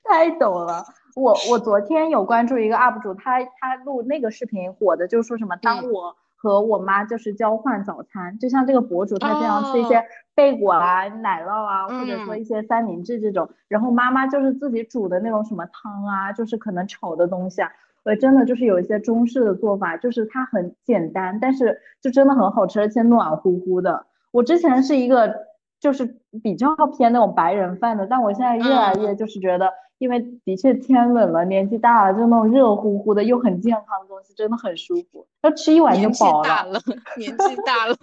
[0.04, 6.16] 太懂了，我我昨天有关注一个 UP 主，他他录那个视频火的，就是说什么当我。
[6.42, 17.70] 和我妈就是交换早餐，就像这个博主他经常吃一些贝果啊、奶酪啊，或者说一些三明治这种，然后妈妈就是自己煮的那种什么汤啊，就是可能炒的东西啊，
[18.06, 24.08] 呃，真的就是有一些中式的做法，就是它很简单，但是就真的很好吃，而且暖乎乎的。
[24.32, 25.32] 我之前是一个
[25.80, 29.72] 就是比较偏那种白人饭的，但我现在越来越就是觉得。
[30.02, 35.28] 因为的确天冷了，年纪大了，就那种热乎乎的又很健康的东西，真的很舒服。
[35.44, 36.48] 要吃一碗就饱了。
[36.48, 36.82] 年纪大了，
[37.18, 37.96] 年纪大了，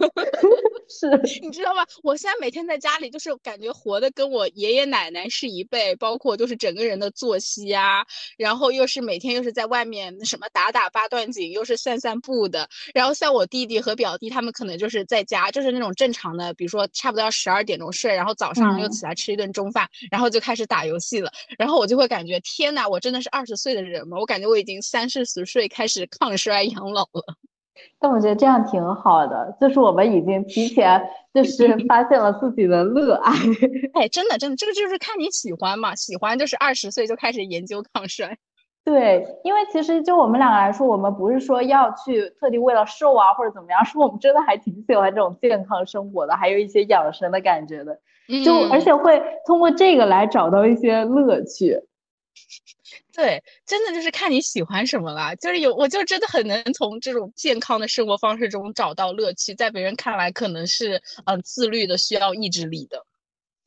[0.87, 1.09] 是，
[1.43, 1.85] 你知道吗？
[2.01, 8.05] 我现在每天在家里，就是感觉活的跟我爷爷奶奶是一辈，包括就是整个人的作息啊，
[8.37, 12.69] 然后又是每天又是在外面什么打打八段锦，又是散散步的。
[12.93, 21.29] 然后像我弟弟和表弟他们可能就是在家，就是那种正常的，比如说差不多要十二点钟睡，然后早上又起来吃一顿中饭，然后就开始打游戏了。
[21.57, 21.89] 然后我。
[21.89, 24.15] 就会感觉天呐，我真的是二十岁的人吗？
[24.19, 27.28] 我感觉我已经三四十岁开始抗衰养老了。
[27.99, 31.01] 但我觉得这样挺好的，就是我们已经提前
[31.33, 33.33] 就是发现了自己的热爱。
[33.93, 38.37] 哎，真的真的，这个就是看你喜欢嘛，喜欢就是二十岁就开始研究抗衰。
[38.85, 47.99] 对，因为其实就我们两个来说，我们不是说要去特地为了瘦啊或者怎么样，是我们真的还挺喜欢这种健康生活的，还有一些养生的感觉的。
[48.45, 51.81] 就而且会通过这个来找到一些乐趣，
[53.19, 55.35] 对，真的就是看你喜欢什么了。
[55.35, 63.05] 就是有，我就真的很能从这种健康的生活方式中找到乐趣，在别人看来可能是嗯自律的，需要意志力的。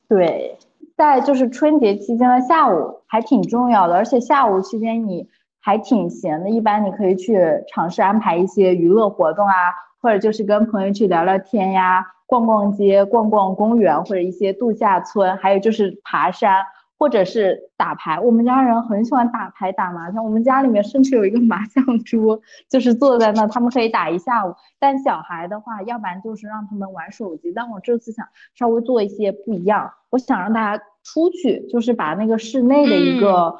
[0.09, 0.57] 对，
[0.97, 5.27] 在就是春节期间的下午还挺重要的，而且下午期间你
[5.59, 7.37] 还挺闲的，一般你可以去
[7.71, 9.53] 尝试安排一些娱乐活动啊，
[10.01, 12.07] 或者就是跟朋友去聊聊天呀。
[12.25, 16.63] 逛逛街、逛逛公园或者一些度假村，还有就是爬山
[17.03, 18.17] 或者是打牌。
[18.17, 22.39] 我们家人很喜欢打牌、打麻将，我们家里面甚至有一个麻将桌，
[22.69, 24.55] 就是坐在那，他们可以打一下午。
[24.79, 27.51] 但小孩的话，要不然就是让他们玩手机。
[27.53, 33.53] 但我这次想稍微做一些不一样，我想让大家出去，就是把那个室内的一个。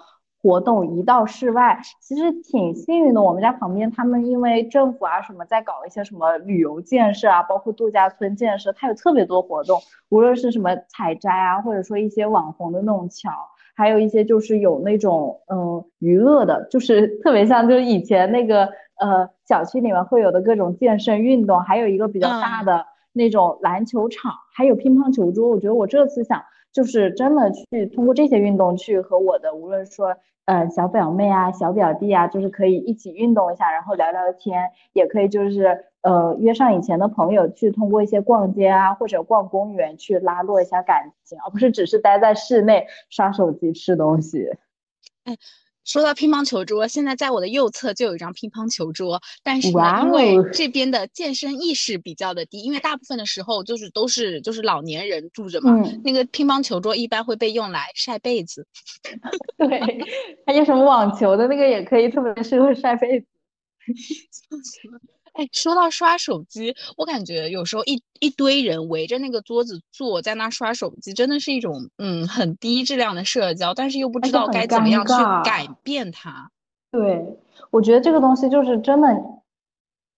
[0.43, 3.21] 活动移到室外，其实挺幸运的。
[3.21, 9.79] 我们家旁边他们因为政府啊什么在搞一些什么旅游建设啊，包括度假村建设，它有特别多活动。
[10.09, 13.31] 无论是什么采摘啊，或者说一些网红的那种桥，
[13.73, 18.65] 还有一些就是有那种嗯娱乐的，就是 特别像就是以前那个
[18.99, 25.47] 呃小区里面会有的各种健身运动，还有一个比较大的那种篮球场，还有乒乓球桌。
[25.47, 30.13] 我觉得我这次想就是真的去通过这些运动去和我的无论说。
[30.45, 44.49] 呃，小表妹啊，小表弟啊，就是可以一起运动一下，然后聊聊天，也可以就是呃约上以前的朋友去通过一些逛街啊，或者逛公园去拉络一下感情，而不是只是待在室内刷手机吃东西。
[45.23, 45.37] 哎。
[45.85, 55.71] 说到乒乓球桌，现在在我的右侧就有一张乒乓球桌，但是呢，因为这边的健身意识比较的低，因为大部分的时候就是都是就是老年人住着嘛，
[56.03, 58.65] 那个乒乓球桌一般会被用来晒被子。
[59.57, 59.79] 对，
[60.45, 63.27] 还有什么网球的那个也可以，特别适合晒被子。
[65.33, 76.51] 哎，说到刷手机，我感觉有时候一一堆人围着那个桌子坐在那刷手机，真的是一种嗯很低质量的社交，但是又不知道该怎么样去改变它。
[76.91, 77.37] 对，
[77.71, 79.07] 我觉得这个东西就是真的，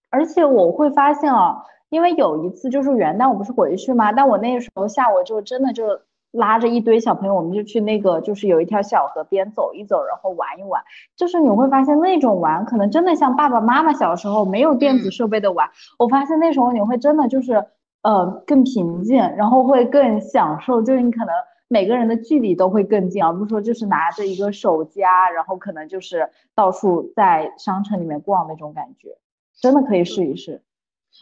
[0.10, 6.02] 而且我会发现啊，因为有一次就是元旦我不是回去嘛，但我那个时候下午就真的就。
[6.36, 10.84] 拉着一堆小朋友，我们就去那个，就是有一条小河边走一走，然后玩一玩。
[11.16, 15.70] 就是你会发现那种玩，可能真的像爸爸妈妈小时候没有电子设备的玩。
[15.98, 17.66] 我发现那时候你会真的就是，
[18.02, 20.82] 呃，更平静，然后会更享受。
[20.82, 21.34] 就是你可能
[21.68, 29.18] 每个人的距离都会更近，而不是说就是拿着一个手机啊，然后可能就是到处在商城里面逛那种感觉。
[29.62, 30.62] 真的可以试一试。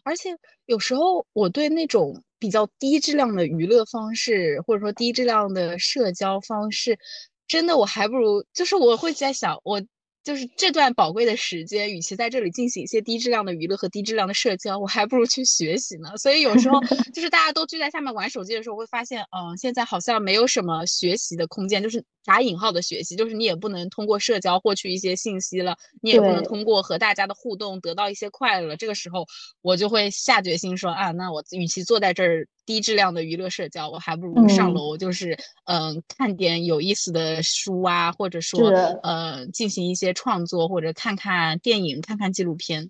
[0.04, 2.24] 而且有时候我对那种。
[2.44, 7.00] 比较低质量的娱乐方式，或者说低质量的社交方式，
[7.48, 9.82] 真的我还不如就是我会在想，我
[10.24, 16.16] 就是这段宝贵的时间，与其在这里进行一些低质量的娱乐和低质量的社交，我还不如去学习呢。
[16.18, 16.80] 所以有时候
[17.14, 28.76] 就是大家都聚在下面玩手机的时候，会发现，嗯，现在好像没有什么学习的空间，就是打引号的学习，就是你也不能通过社交获取一些信息了，你也不能通过和大家的互动得到一些快乐。
[28.78, 29.26] 这个时候，
[29.62, 38.70] 我就会下决心说啊，那我与其坐在这儿低质量的娱乐社交，我还不如上楼，就是嗯，看点有意思的书啊，或者说
[39.04, 40.14] 呃，进行一些。
[40.24, 42.90] 创作或者看看电影、看看纪录片，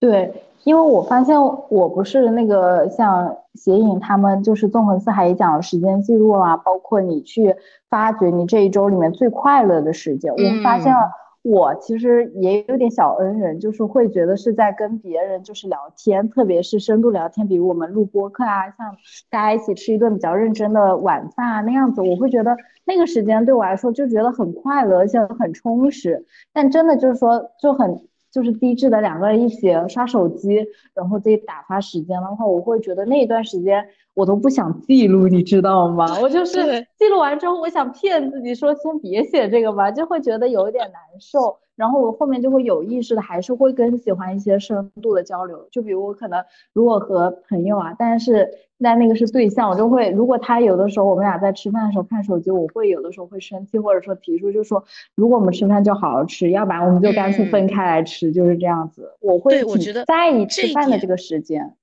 [0.00, 7.54] 对，因为我发现我不是那个像写影他们，就是纵横四海也讲了时间记录啊，包括你去
[7.88, 10.30] 发掘你这一周里面最快乐的时间。
[10.34, 11.10] 我发现了，
[11.44, 18.96] 我其实也有点小恩人，就是会觉得是在跟别人就是聊天，特别是深度聊天，比如我们录播课啊，像
[19.30, 22.56] 大家一起吃一顿比较认真的晚饭啊那样子，我会觉得。
[22.86, 26.26] 那个时间对我来说就觉得很快乐，而且很充实。
[26.52, 36.18] 但真的就是说，就很就是低质的两个人一起刷手机，然后自己打发时间的话，我会觉得那一段时间我都不想记录，你知道吗？
[36.22, 41.58] 我就是记录完之后，我想骗自己说先别写这个吧，就会觉得有一点难受。
[41.76, 45.66] 然后我后面就会有意识的，还是会更喜欢一些深度的交流。
[45.72, 48.48] 就比如我可能如果和朋友啊，但是
[48.78, 54.84] 那那个是对象，我就会如果他有的时候我们俩在吃饭的时候看手机，我会有的时候会生气，或者说提出就说，
[55.16, 59.10] 如果我们吃饭就好好吃，要不然我们就干脆分开来吃，就是这样子。
[59.20, 61.74] 我会觉得在意吃饭的这个时间。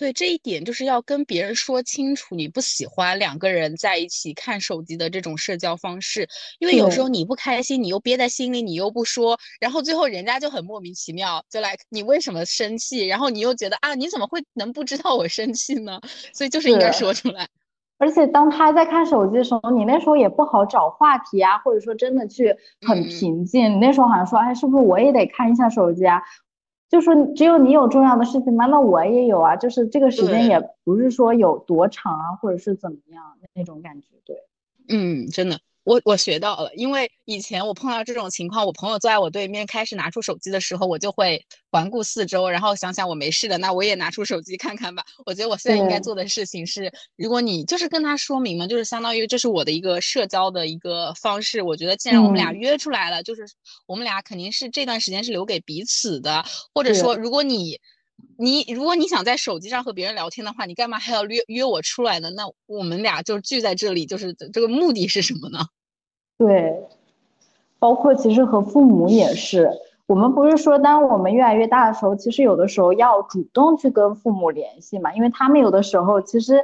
[0.00, 6.26] 对这一点，就是要跟别人说清楚，你不喜欢两个人在一起看手机的这种社交方式，
[6.58, 13.06] 因为有时候你不开心，你又憋在心里，你又不说，然后最后人家就很莫名其妙，就来你为什么生气？
[13.06, 16.00] 然后你又觉得啊，你怎么会能不知道我生气呢？
[16.32, 17.46] 所以就是应该说出来。
[18.00, 22.56] 而且当他在看手机的时候，你那时候也不好找话题啊，或者说真的去
[22.88, 23.74] 很平静。
[23.74, 26.22] 你那时候好像说，哎，是不是我也得看一下手机啊？
[26.90, 28.66] 就说只有你有重要的事情吗？
[28.66, 34.36] 那我也有啊，就是这个时间也不是说有多长啊，或者是怎么样那种感觉，对，
[34.88, 35.60] 嗯，真的。
[35.90, 45.04] 我我学到了，因为以前我碰到这种情况，我朋友坐在我对面开始拿出手机的时候，我就会环顾四周，然后想想我没事的，那我也拿出手机看看吧。
[45.26, 51.60] 我觉得我现在应该做的事情是，如果你就是跟他说明嘛，就是相当于这是我的一个社交的一个方式。
[51.60, 53.42] 我觉得既然我们俩约出来了，就是
[53.86, 57.80] 我们俩肯定是这段时间是留给彼此的，或者说如果你。
[58.36, 62.28] 你如果你想在手机上和别人聊天的话，你干嘛还要约约我出来呢？
[62.28, 65.60] 那我们俩就聚在这里，就是这个目的是什么呢？
[66.40, 66.88] 对，
[67.78, 69.70] 包括其实和父母也是，
[70.06, 76.62] 我们不是说当我们越来越大的时候，其实有的时候要主动去跟父母联系嘛，因为他们有的时候其实。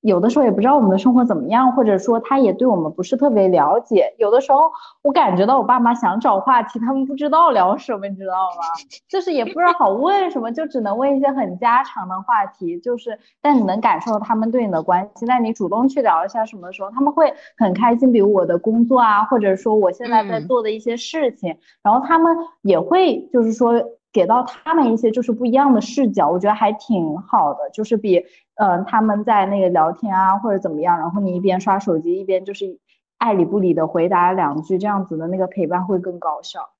[0.00, 4.14] 有的时候也不知道我们的生活怎么样，或者说他也对我们不是特别了解。
[4.18, 4.70] 有的时候
[5.02, 8.62] 我感觉到我爸妈想找话题，他们不知道聊什么，你知道吗？
[9.08, 12.78] 就是也不知道好问什么，就只能问一些很家常的话题。
[12.78, 15.26] 就是，但你能感受到他们对你的关心。
[15.26, 18.12] 在你主动去聊一下什么的时候，他们会很开心。
[18.12, 23.74] 比如我的工作啊，或者说我现在在做的一些事情，然后他们也会就是说。
[24.10, 28.24] 给到他们一些就是不一样的视角，我觉得还挺好的，就是比
[28.58, 32.78] 嗯他们在那个聊天啊或者怎么样，然后你一边刷手机一边就是
[33.16, 36.70] 爱理不理的回答两句，这样子的那个陪伴会更高效。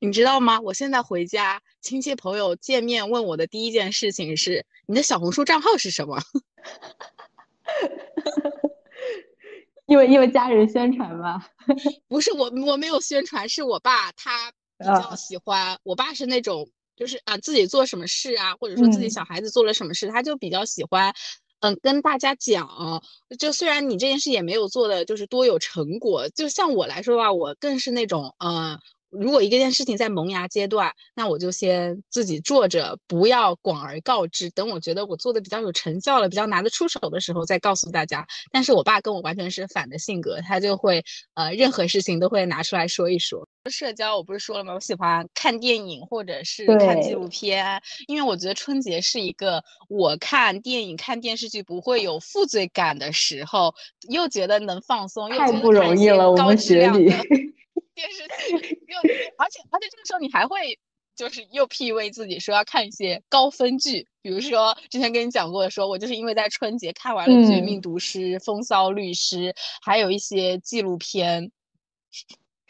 [0.00, 0.60] 你知道吗？
[0.60, 6.18] 我现在回家，亲戚朋友见面问我的第一件事情是你的小红书账号是什么？
[9.86, 11.44] 因为因为家人宣传嘛？
[12.08, 14.52] 不是我我没有宣传，是我爸他。
[14.76, 21.12] 比较喜欢我爸是那种，就是啊自己做什么事啊，或者说自己小孩子做了什么事，他就比较喜欢，
[21.60, 23.02] 嗯跟大家讲。
[23.38, 28.78] 就虽然你这件事也没有做的就是多有成果，就像我来说吧，我更是那种，嗯。
[29.18, 34.50] 如果一个件事情在萌芽阶段，那我就先自己做着，不要广而告之。
[34.50, 38.26] 等我觉得我做的比较有成效了，比较拿得出手的时候再告诉大家。
[38.52, 41.02] 但是我爸跟我完全是反的性格，他就会
[41.34, 43.46] 呃任何事情都会拿出来说一说。
[43.70, 44.74] 社交我不是说了吗？
[44.74, 53.74] 我喜欢看电影或者是看纪录片，因为我觉得春节是一个我看电影看电视剧不会有负罪感的时候，
[54.10, 57.10] 又觉得能放松，又觉得不容易了，我们学理。
[57.94, 58.98] 电视剧又，
[59.38, 60.78] 而且而且这个时候你还会
[61.16, 71.50] 就是又 P 为自己说要看一些高分剧，比如说之前跟你讲过的，说我就是因为在春节看完了《绝命毒师》《风骚律师》，还有一些纪录片。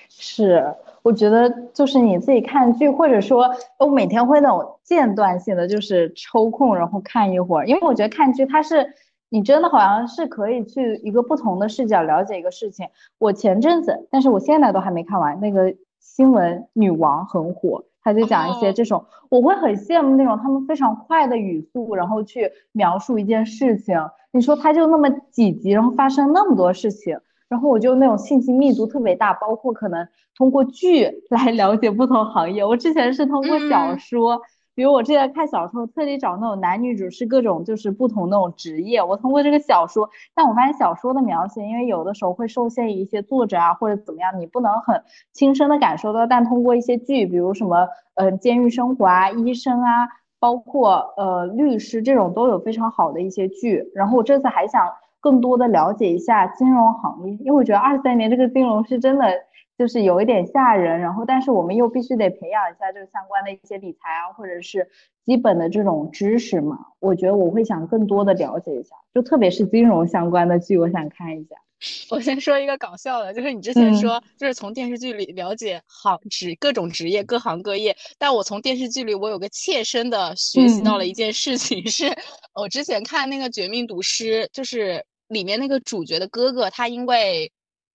[0.08, 0.62] 是，
[1.02, 8.94] 我觉得就是你自己看剧，或者说我每天会那种间断性的，就是抽空然后看一会儿，因为我觉得看剧它是。
[9.34, 12.86] 你真的好像是可以去一个不同的视角了解一个事情。
[13.18, 23.98] 我前阵子，但是我现在都还没看完那个《新闻女王很火，她就讲一些这种，我会很羡慕那种他们非常快的语速，然后去描述一件事情。
[24.30, 27.18] 你说他就那么几集，然后发生那么多事情，
[27.48, 30.06] 然后我就那种信息密度特别大，包括可能
[30.36, 32.64] 通过剧 来了解不同行业。
[32.64, 34.40] 我之前是通过小说。
[34.74, 39.02] 比如我之前看小说，特地找那种男女主是各种就是不同那种职业。
[39.02, 45.00] 我通过这个小说，但我发现小说的描写，因为有的时候会受限于一些作者啊或者怎么样，你不能很
[45.32, 46.26] 亲身的感受到。
[46.26, 50.08] 但通过一些剧，比如什么呃监狱生活啊、医生啊，
[50.40, 53.92] 包括呃律师这种都有非常好的一些剧。
[53.94, 59.26] 然后我这次还想更多的了解一下金融行业，因为我觉得二三年这个金融是真的。
[59.76, 64.88] 就是有一点吓人，然后但是我们又必须得培养一下这个相关的一些理财啊，或者是
[65.24, 66.78] 基本的这种知识嘛。
[67.00, 71.56] 我觉得我会想更多的了解一下，就特别是金融相关的剧，我想看一下。
[72.08, 82.06] 我先说一个搞笑的，就是你之前说就是从电视剧里了解行职各种职业各行各业，但我从电视剧里我有个切身的学习到了一件事情，是
[82.54, 87.50] 我之前看那个《绝命毒师》，就是里面那个主角的哥哥，他因为。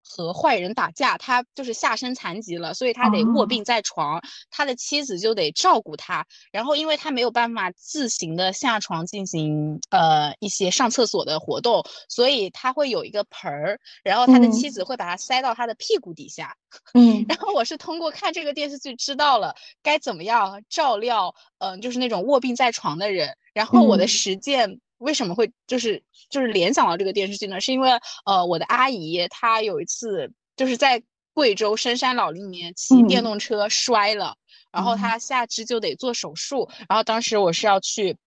[0.10, 6.26] 和坏人打架，他就是下身残疾了，所以他得卧病在床，他的妻子就得照顾他。
[6.52, 16.56] 然后，因为他没有办法自行的下床进行呃一些上厕所的活动，所以他会有一个盆儿，然后他的妻子会把它塞到他的屁股底下。
[16.96, 23.36] 嗯，然后我是通过看这个电视剧知道了该怎么样照料，嗯，就是那种卧病在床的人。
[23.54, 24.80] 然后我的实践。
[25.00, 27.60] 为什么会就是就是联想到这个电视剧呢？
[27.60, 27.90] 是因为
[28.26, 31.02] 呃，我的阿姨她有一次就是在
[31.34, 34.36] 贵州深山老林里面骑电动车摔了，
[34.72, 38.18] 然后她下肢就得做手术，然后当时我是要去。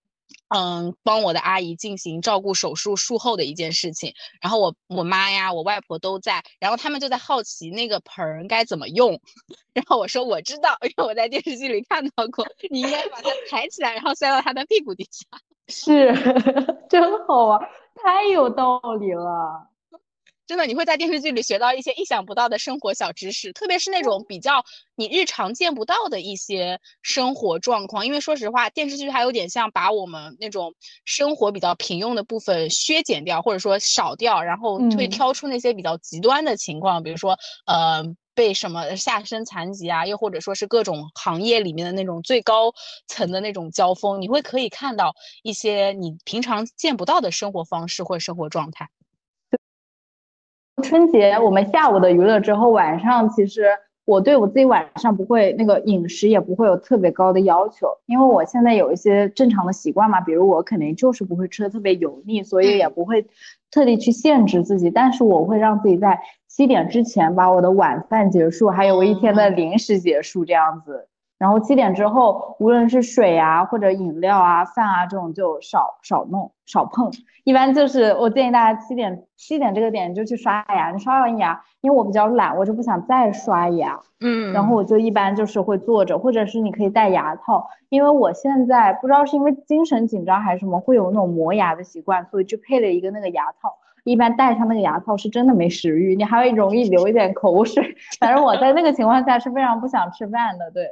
[0.54, 9.18] 嗯，帮我的阿姨进行照顾手术术后的一件事情，然后我我妈呀，我外婆都在，然后他们就在好奇那个盆儿该怎么用，
[9.72, 15.26] 然后我说我知道，因为我在电视剧里看到过，你应该把它抬起来，然后塞到她的屁股底下。
[15.68, 16.12] 是，
[16.90, 17.60] 真好玩，
[17.94, 19.68] 太有道理了。
[20.44, 24.64] 真的，你会在电视剧里学到一些意想不到的生活小知识，特别是那种比较
[24.96, 28.04] 你日常见不到的一些生活状况。
[28.04, 38.02] 因为说实话，电视剧还有点像把我们那种生活比较平庸的部分削减掉，或者说少掉，然后会挑出那些比较极端的情况，比如说呃
[38.34, 42.72] 被什么下身残疾啊，又或者说是各种行业里面的那种最高
[43.06, 48.88] 层的那种交锋，你会可以看到一些你平常见不到的生活方式或生活状态。
[50.82, 53.66] 春节我们下午的娱乐之后，晚上其实
[54.04, 63.26] 我对我自己晚上不会那个饮食也不会有特别高的要求，因为我现在有一些正常的习惯嘛，比如我肯定就是不会吃的特别油腻，所以也不会
[63.70, 66.20] 特地去限制自己，但是我会让自己在
[66.54, 71.08] 七点之前把我的晚饭结束，还有我一天的零食结束这样子。
[71.38, 77.10] 然后七点之后，无论是水啊或者饮料啊、饭啊这种就少少弄、少碰。
[77.44, 80.90] 一般就是我建议大家七点七点这个点就去刷牙。
[80.90, 83.98] 你刷完牙，因为我比较懒，我就不想再刷牙。
[84.20, 84.52] 嗯。
[84.52, 87.66] 然后我就一般就是会坐着，或者是你可以戴牙套。
[87.88, 93.78] 因为我现在不知道是因为精神紧张还是什么，会有那种磨牙的习惯，所以就配了一个那个牙套。
[94.04, 97.96] 一般戴上那个牙套是真的没食欲，你还会容易流一点口水。
[98.18, 100.88] 反正我在那个情况下是非常不想吃饭的，对。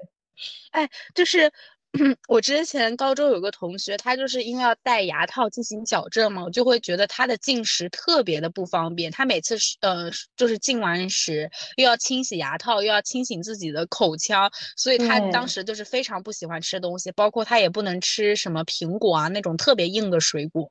[0.71, 1.51] 哎，就是
[2.29, 9.11] 我之前高中有个同学，他就是因为要戴牙套进行矫正嘛，我就会觉得他的进食特别的不方便。
[9.11, 20.71] 他每次是呃，就是进完食又要清洗牙套，又要清醒自己的口腔，所以他当时就是非常不喜欢吃东西，包括他也不能吃什么苹果啊那种特别硬的水果。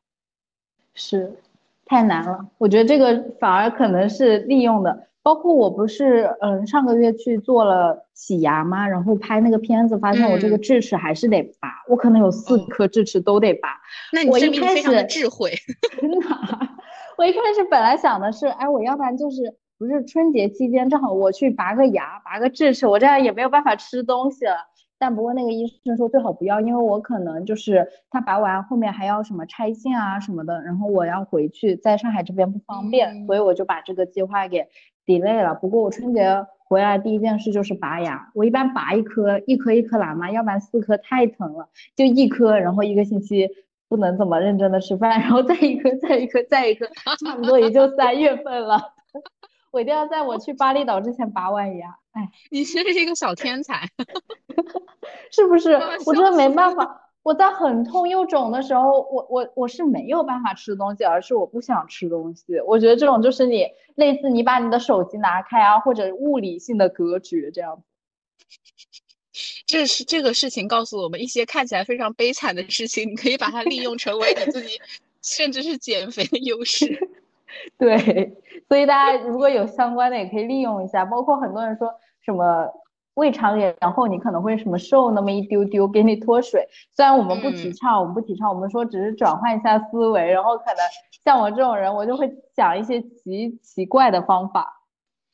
[0.95, 1.33] 是，
[1.89, 2.45] 太难了。
[2.59, 5.07] 我觉得这个反而可能是利用的。
[5.21, 8.87] 包括我不是嗯上个月去做了洗牙吗？
[8.87, 13.69] 然后拍那个片子，发现我这个智齿还是得拔，我可能有四颗智齿都得拔。
[14.13, 15.51] 那你证明非常的智慧。
[15.99, 16.25] 真的，
[17.17, 24.55] 我一开始本来想的是，哎，我要不然就是不是春节期间正好我去拔个牙，拔个智齿，我这样也没有办法吃东西了。
[24.99, 34.67] 但不过那个医生说最好不要，因为我可能就是他拔完后面还要什么拆线啊什么的，然后我要回去在上海这边不方便，所以我就把这个计划给。
[35.05, 38.29] delay 了，不过我春节回来第一件事就是拔牙。
[38.35, 41.67] 我一般拔一颗，一颗一颗来嘛，要不然四颗太疼了。
[41.95, 43.49] 就一颗，然后一个星期
[43.87, 46.85] 不能怎么认真的吃饭，然后再一颗，再一颗，再一颗，
[47.25, 48.79] 差不多也就三月份了。
[49.73, 51.97] 我一定要在我去巴厘岛之前拔完牙。
[52.11, 53.87] 哎，你真是一个小天才，
[55.31, 55.73] 是不是？
[56.05, 57.05] 我真的没办法。
[57.21, 62.59] 我在很痛又肿的时候，我我我是没有办法吃东西，而是我不想吃东西。
[62.65, 67.83] 我觉得这种就是你类似你把你的手机拿开啊，或者物理性的隔绝这样子。
[69.67, 74.81] 这是这个事情告诉我们一些看起来非常悲惨的事情，你可以把它利用成为你自己，
[75.21, 76.87] 甚至是减肥的优势。
[77.77, 78.37] 对，
[78.67, 81.93] 所以大家如果有相关的也可以利用一下，包括很多人说
[82.25, 82.67] 什么
[83.15, 86.67] 胃肠炎，然后你可能会什么瘦那么一丢丢，给你脱水。
[86.95, 90.77] 虽然我们不提倡，我们不提倡，我们说只是转换一下思维，然后可能
[91.23, 94.83] 像我这种人，我就会想一些奇奇怪的方法。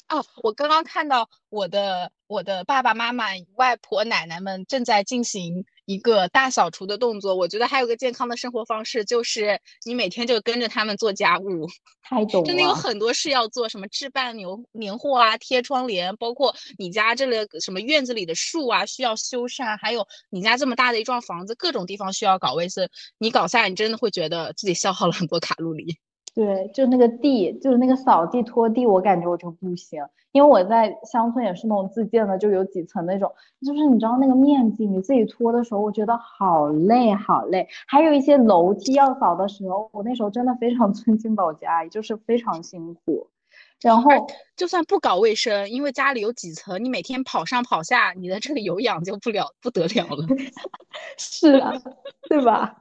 [0.08, 7.36] 哦，我刚刚看到我的我的爸爸妈妈、外婆、奶奶们正在进行一个大扫除的动作。
[7.36, 11.68] 我觉得还有个健康的生活方式，就是你每天就跟着他们做家务。
[12.08, 22.88] 太懂了，真的有很多事要做，什么置办年年货啊、贴窗帘，包括你家这类什么院子里的树啊需要修缮，还有你家这么大的一幢房子，各种地方需要搞卫生。
[23.18, 25.98] 你搞下来，你真的会觉得自己消耗了很多卡路里。
[26.36, 33.32] 对，就那个地，就是那个扫地拖地，我感觉我就不行，因为我在乡村也是那种自建的，就有几层那种，
[33.66, 37.66] 就是你知道那个面积，你自己拖的时候，我觉得好累好累。
[37.88, 43.30] 还有一些楼梯要扫的时候，我那时候真的非常 尊敬保洁阿姨，就是非常辛苦。
[43.82, 44.12] 然后
[44.58, 50.28] 就算不搞卫生，因为家里有几层，你每天跑上跑下，你的这个有氧就不了不得了了。
[51.18, 51.72] 是啊，
[52.28, 52.76] 对吧？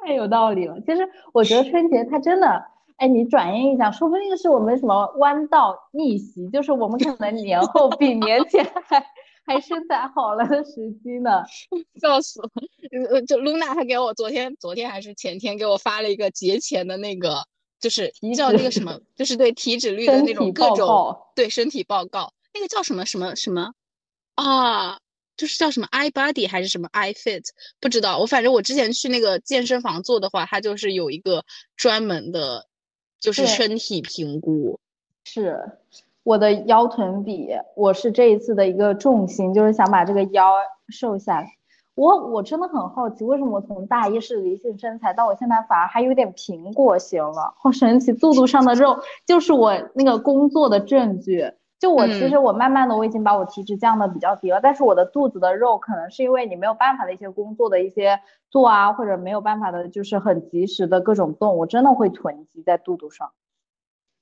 [0.00, 0.80] 太有道理了。
[0.82, 2.69] 其实我觉得春节它真的。
[3.00, 9.02] 哎，你转念一想，说不定是我们什么弯道逆袭，就是我们可能年后 比年前还
[9.46, 11.42] 还身材好了的时机呢。
[11.98, 12.50] 笑死了！
[13.10, 17.42] 呃，就露娜还给我昨天昨天还是前天给我发了一个节前的那个，
[17.80, 23.72] 就是叫那个什么，就是对体脂率的那种各种对身体报告，那个叫什么什么什么
[24.34, 24.98] 啊？
[25.38, 27.44] 就是叫什么 i body 还是什么 i fit？
[27.80, 28.18] 不知道。
[28.18, 31.42] 我反正我之前去那个健身房做的话，它就是有一个
[31.78, 32.66] 专门的。
[33.20, 34.80] 就是身体评估，
[35.24, 35.72] 是
[36.22, 40.50] 我的腰臀比，我是这一次的一个重心，就是想把这个腰
[40.88, 41.46] 瘦下来。
[41.94, 48.12] 我我真的很好奇，为什么我从大一是梨形身材，到我现在反而还有点苹果型了，好神奇！
[48.14, 51.52] 肚肚上的肉就是我那个工作的证据。
[51.80, 58.20] 就我其实我慢慢的我已经把我体脂降的比较低了，但是我的肚子的肉可能是因为你没有办法的一些工作的一些
[58.50, 63.32] 做啊，或者没有办法的就是很及时的各种动，我真的会囤积在肚肚上。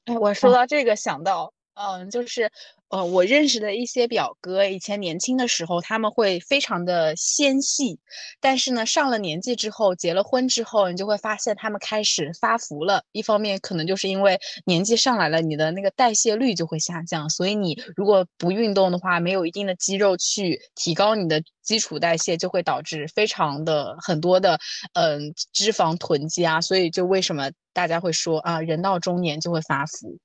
[0.04, 1.52] 哎，我说到这个想到。
[1.80, 2.50] 嗯，就是，
[2.88, 8.00] 呃，我认识的一些表哥，以前年轻的时候，他们会非常的纤细，
[8.40, 13.04] 但是呢，上了年纪之后，结了婚之后，你就会发现他们开始发福了。
[13.12, 24.58] 一方面可能就是因为年纪上来了，你的那个代谢率就会下降，所以你如果不运动的话，没有一定的肌肉去提高你的基础代谢，就会导致非常的很多的，
[24.94, 26.60] 嗯，脂肪囤积啊。
[26.60, 30.18] 所以就为什么大家会说啊，人到中年就会发福。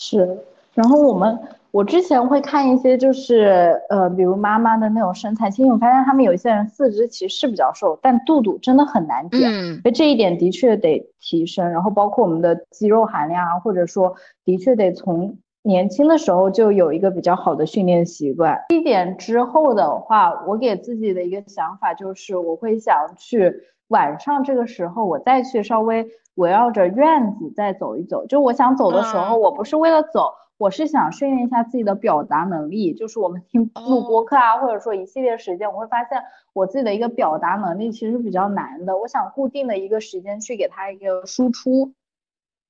[0.00, 0.38] 是，
[0.74, 1.38] 然后我们
[1.70, 9.40] 我之前会看一些，就是呃，比如妈妈的那种身材，其实我发现他们有一些人四肢其实是比较瘦，但肚肚真的很难减，
[9.82, 11.70] 所以这一点的确得提升。
[11.70, 18.58] 然后包括我们的肌肉含量啊，或者说的确得从年轻的时候就有一个比较好的训练习惯。
[18.70, 23.54] 一点之后的话，我给自己的一个想法就是，我会想去
[23.90, 26.08] 晚上这个时候，我再去稍微。
[26.36, 32.94] 围绕着院子再走一走，就我想走的时候，我不是为了走，我是想训练一下自己的表达能力。
[32.94, 36.22] 就是我们听录播课啊，或者说一系列时间，我会发现
[36.54, 38.96] 我自己的一个表达能力其实比较难的。
[38.96, 41.92] 我想固定的一个时间去给他一个输出，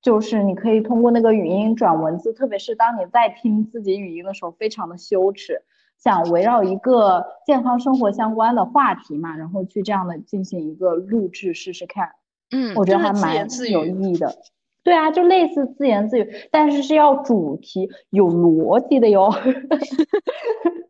[0.03, 5.63] 就是你可以通过那个语音转文字，特别是当你在听自己语音的时候，非常的羞耻。
[6.03, 12.11] 想围绕一个健康生活相关的话题嘛，然后去这样的进行一个录制试试看。
[12.51, 14.35] 嗯，我觉得还蛮有意义的。
[14.83, 19.31] 对啊，就类似自言自语，但是是要主题有逻辑的哟。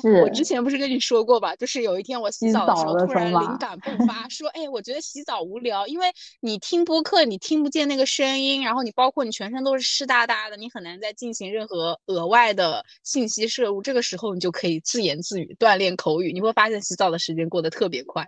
[0.00, 1.54] 是我之前不是跟你说过吧？
[1.56, 6.06] 就是有一天我洗澡的时候突然灵感迸发，说：“哎，我觉得洗澡无聊，因为
[6.40, 13.82] 你听播客，你听不见那个声音，然后你包括你全身都是湿哒哒的，你很难再进行任何额外的信息摄入。
[13.82, 18.26] 这个时候你就可以自言自语锻炼口语，你会发现洗澡的时间过得特别快。”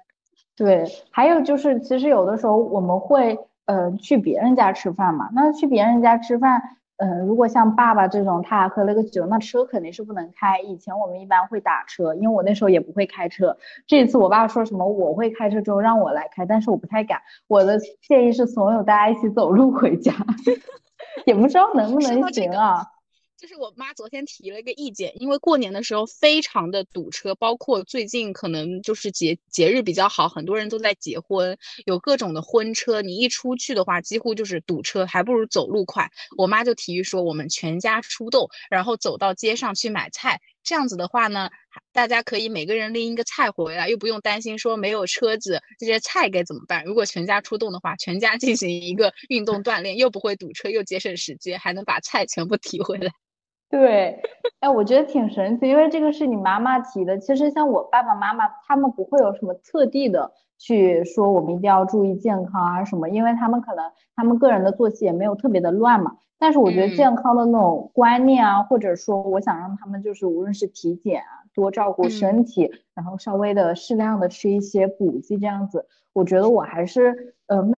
[0.57, 5.31] 对，还有就是，其实有的时候我们会，呃，去别人家吃饭嘛。
[5.33, 6.61] 那去别人家吃饭，
[7.01, 10.61] 嗯，如果像爸爸这种，他还喝了个酒，那车肯定是不能开。
[10.61, 13.57] 以前我们一般会打车，因为我那时候也不会开车。
[13.87, 17.19] 这次我爸说什么我会开车之后让我来开，但是我不太敢。
[17.49, 20.13] 我的建议是怂恿大家一起走路回家，
[21.25, 22.85] 也不知道能不能行啊。
[23.41, 36.11] 就是我妈昨天提了一个意见，因为过年的时候非常的堵车，包括最近可能就是节节日比较好，很多人都在结婚，有各种的婚车，你一出去的话，几乎就是堵车，还不如走路快。
[36.37, 40.39] 我妈就提议说，我们全家出动，然后走到街上去买菜。
[40.63, 41.49] 这样子的话呢，
[41.95, 46.85] 大家可以每个人拎一个菜回来，又不用担心说没有车子，这些菜该怎么办？
[46.85, 53.11] 如果全家出动的话，全家进行一个运动锻炼，又不会堵车，又节省时间，还能把菜全部提回来。
[53.73, 54.21] 对，
[54.59, 57.17] 哎，我觉得挺神奇，因为这个是你妈妈提的。
[57.19, 63.85] 其实像我爸爸妈妈，他们不会有什么特地的去说我们一定要注意健康啊什么，因为他们可能
[64.17, 66.17] 他们个人的作息也没有特别的乱嘛。
[66.37, 77.71] 但是我觉得健康的那种观念啊，或者说我想让他们就是无论是体检啊，多照顾身体，然后稍微的适量的吃一些补剂这样子，我觉得我还是呃。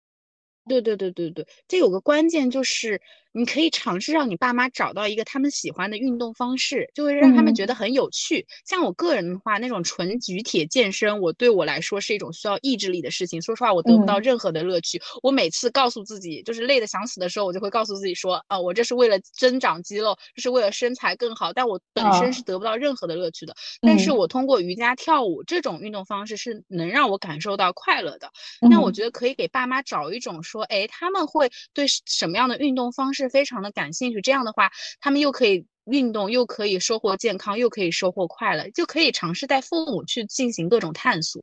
[0.71, 3.01] 对对对对对，这有个关键就是，
[3.33, 8.47] 你可以尝试让你爸妈找到一个他们喜欢的运动方式，就会让他们觉得很有趣。
[8.65, 13.43] 像我个人的话，那种纯举铁健身，我对我来说是一种需要意志力的事情。
[13.43, 15.03] 说实话，我得不到任何的乐趣。
[15.25, 21.53] 我每次告诉自己，就是累得想死的时候，我就会告诉自己说，啊，我这是为了增长肌肉，这是为了身材更好。
[21.53, 23.57] 但我本身是得不到任何的乐趣的。
[23.81, 28.31] 但是我通过瑜伽、跳舞这种运动方式，是能让我感受到快乐的。
[28.71, 30.31] 那我觉得可以给爸妈找一种。
[30.43, 34.21] 说，哎，他们会对什么样的运动方式非常的感兴趣？
[34.21, 41.43] 这样的话，他们又可以运动，又可以收获健康，又可以收获快乐，就可以尝试带父母去进行各种探索。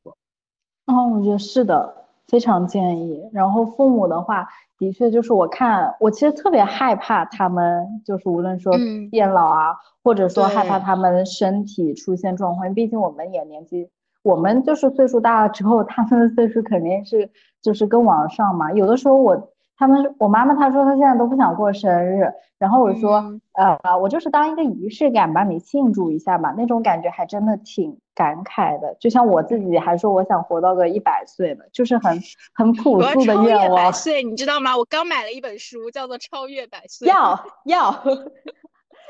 [0.85, 3.21] 哦，我觉得是的，非常建议。
[3.33, 4.47] 然后父母的话，
[4.77, 8.73] 的确就是我看，我其实特别害怕他们，就是无论说
[9.11, 13.89] 变老啊，或者说害怕他们身体出现状况，毕竟我们也年纪。
[14.27, 17.29] 我们就是岁数大了之后，他们的岁数肯定是
[17.61, 18.71] 就是更往上嘛。
[18.73, 23.23] 有的时候我他们我妈妈她说她现在都不想过生日，然后我说
[23.53, 28.95] 呃我就是当一个仪式感帮你庆祝一下吧，那种感觉还真的挺感慨的。
[28.99, 32.19] 就像我自己还说我想活到个一百岁呢，就是很
[32.53, 33.75] 很朴素的愿望。
[33.75, 34.75] 百岁，你知道吗？
[34.75, 37.07] 我刚买了一本书，叫做《超越百岁》。
[37.13, 38.03] 要要，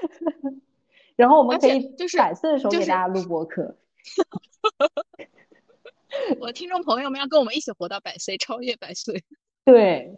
[1.15, 3.75] 然后我们可以就是百岁的时候给大家录播课。
[6.39, 9.23] 我听众朋友们要跟我们一起活到百岁，超越百岁。
[9.65, 10.17] 对，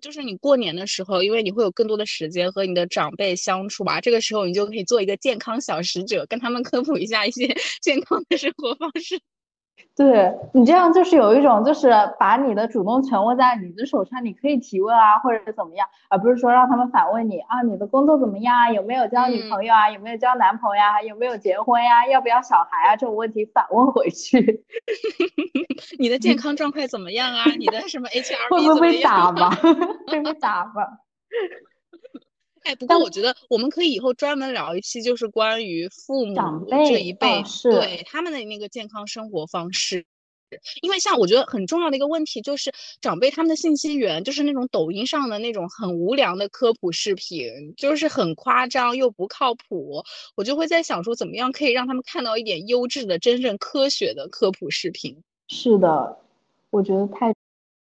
[0.00, 7.46] 就是你过年的时候，因为你会有更多的时间和你的长辈相处吧，这个时候你就可以做一个健康小使者，跟他们科普一下一些
[7.82, 9.20] 健康的生活方式。
[9.96, 24.64] 对你这样就是有一种，就是把你的主动权握在你的手上，你可以提问啊，或者是怎么样，而不是说让他们反问你啊，你的工作怎么样啊，有没有交女朋友啊，有没有交男朋友啊，有没有结婚呀，要不要小孩啊，这种问题反问回去。
[25.98, 27.44] 你的健康状况怎么样啊？
[27.58, 29.50] 你的什么 H R 会不会被打吗？
[30.06, 30.86] 会被打吧？
[32.70, 36.34] 哎，不过我觉得我们可以以后专门聊一期，就是关于父母
[36.88, 40.06] 这一辈，对他们的那个健康生活方式。
[40.82, 50.04] 因为像我觉得很重要的一个问题，就是长辈他们的信息源，就是那种抖音上的那种很无良的科普视频，就是很夸张又不靠谱。
[50.36, 55.22] 我就会在想说，怎么样可以让他们看到一点优质的、真正科学的科普视频？
[55.48, 56.18] 是的，
[56.70, 57.34] 我觉得太。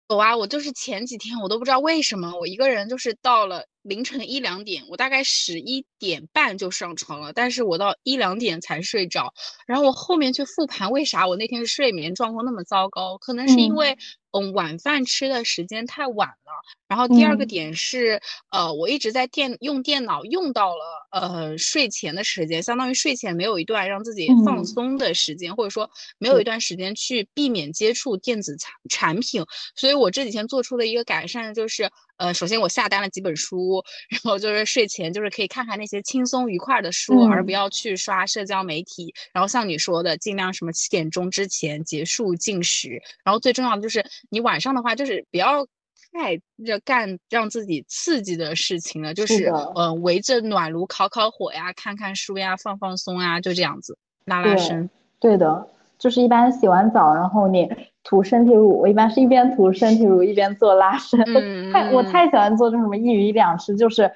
[0.09, 9.33] 有啊，我就是前几天我都不知道为什么，我一个人就是到了凌晨一两点，我大概十一点半就上床了，但是我到一两点才睡着。
[9.65, 13.17] 然后我后面去复盘，为啥我那天睡眠状况那么糟糕？
[13.17, 13.97] 可能是因为。
[14.31, 16.51] 嗯，晚饭吃的时间太晚了。
[16.89, 18.21] 然后第二个点是，
[18.51, 29.45] 呃，我一直在电用电脑用到了呃睡前的时间，相当于睡前没有一段让自己放松的时间，或者说没有一段时间去避免接触电子产产品。
[29.75, 39.13] 所以我这几天做出了一个改善就是，呃，首先我下单了几本书，然后就是睡前就是可以看看那些轻松愉快的书，而不要去刷社交媒体。
[39.33, 43.01] 然后像你说的，尽量什么七点钟之前结束进食。
[43.23, 44.05] 然后最重要的就是。
[44.29, 45.65] 你晚上的话，就是不要
[46.11, 49.45] 太热干让自己刺激的事情了，就是
[49.75, 54.89] 呃围着暖炉烤烤火呀，看看书呀，放放松啊，就这样子拉拉伸。
[55.19, 55.67] 对的，
[55.97, 57.69] 就是一般洗完澡，然后你
[58.03, 61.19] 涂身体乳，我一般是一边涂身体乳一边做拉伸。
[61.73, 64.11] 太我太喜欢做这种什么一鱼两吃，就是。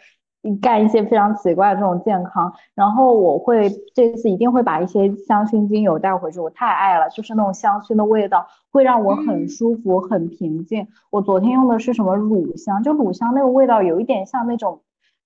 [0.60, 10.88] 干一些非常奇怪的这种健康，然后我会这次一定会把一些香薰精油带回去，我太爱了，就是那种香薰的味道会让我很舒服、很平静。
[11.12, 14.82] 我昨天用的是什么乳香，就乳香那个味道有一点像那种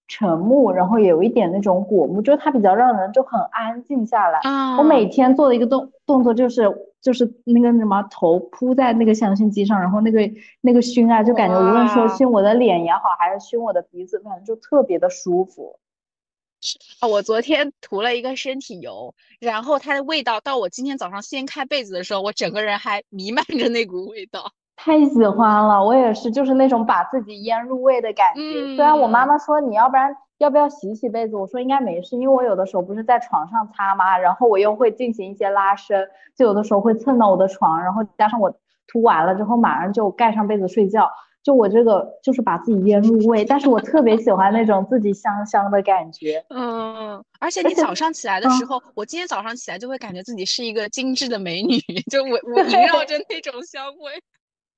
[0.07, 4.39] 沉木，然后也有一点那种果木，就它比较让人就很安静下来。
[4.77, 6.71] 我每天做的一个动动作就是。
[7.05, 10.19] 就是那个什么头扑在那个香薰机上，然后那个
[10.61, 15.77] 那个熏啊，就感觉无论说熏我的脸也好，还是熏我的鼻子，反正就特别的舒服。
[16.99, 24.53] 啊，我昨天涂了一个身体油，然后它的味道到我今天早上掀开被子的时候，我整个人还弥漫着那股味道。
[24.75, 28.75] 太喜欢了，我也是，就是那种把自己腌入味的感觉。
[28.75, 38.53] 虽然我妈妈说你要不然要不要洗洗被子，我说应该没事，因为我有的时候不是在床上擦嘛，然后我又会进行一些拉伸，就有的时候会蹭到我的床，然后加上我
[38.87, 41.09] 涂完了之后马上就盖上被子睡觉，
[41.41, 46.45] 就我这个就是把自己腌入味，但是我特别喜欢那种自己香香的感觉。
[46.49, 51.79] 嗯，而且你早上起来的时候，我今天早上起来就会感觉自己是一个精致的美女，
[52.11, 54.11] 就我我萦绕着那种香味。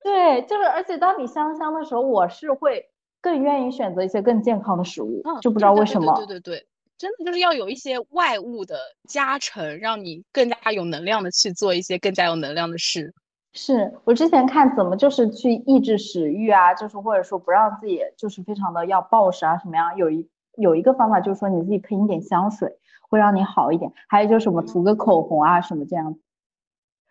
[0.02, 2.86] 对，就是，而且当你香香的时候，我是会
[3.20, 6.14] 更愿意选择一些更健康的食物，就不知道为什么。
[6.16, 8.76] 对对对，真的就是要有一些外物的
[9.08, 13.12] 加成，让你更加有能量的去做一些更加有能量的事。
[13.54, 22.78] 是我之前看怎么就是去抑制食欲啊，就是或者说不让自己就是非常的要暴食啊什么样，有一有一个方法就是说你自己喷一点香水
[23.08, 26.20] 会让你好一点，还有就是什么涂个口红啊什么这样子，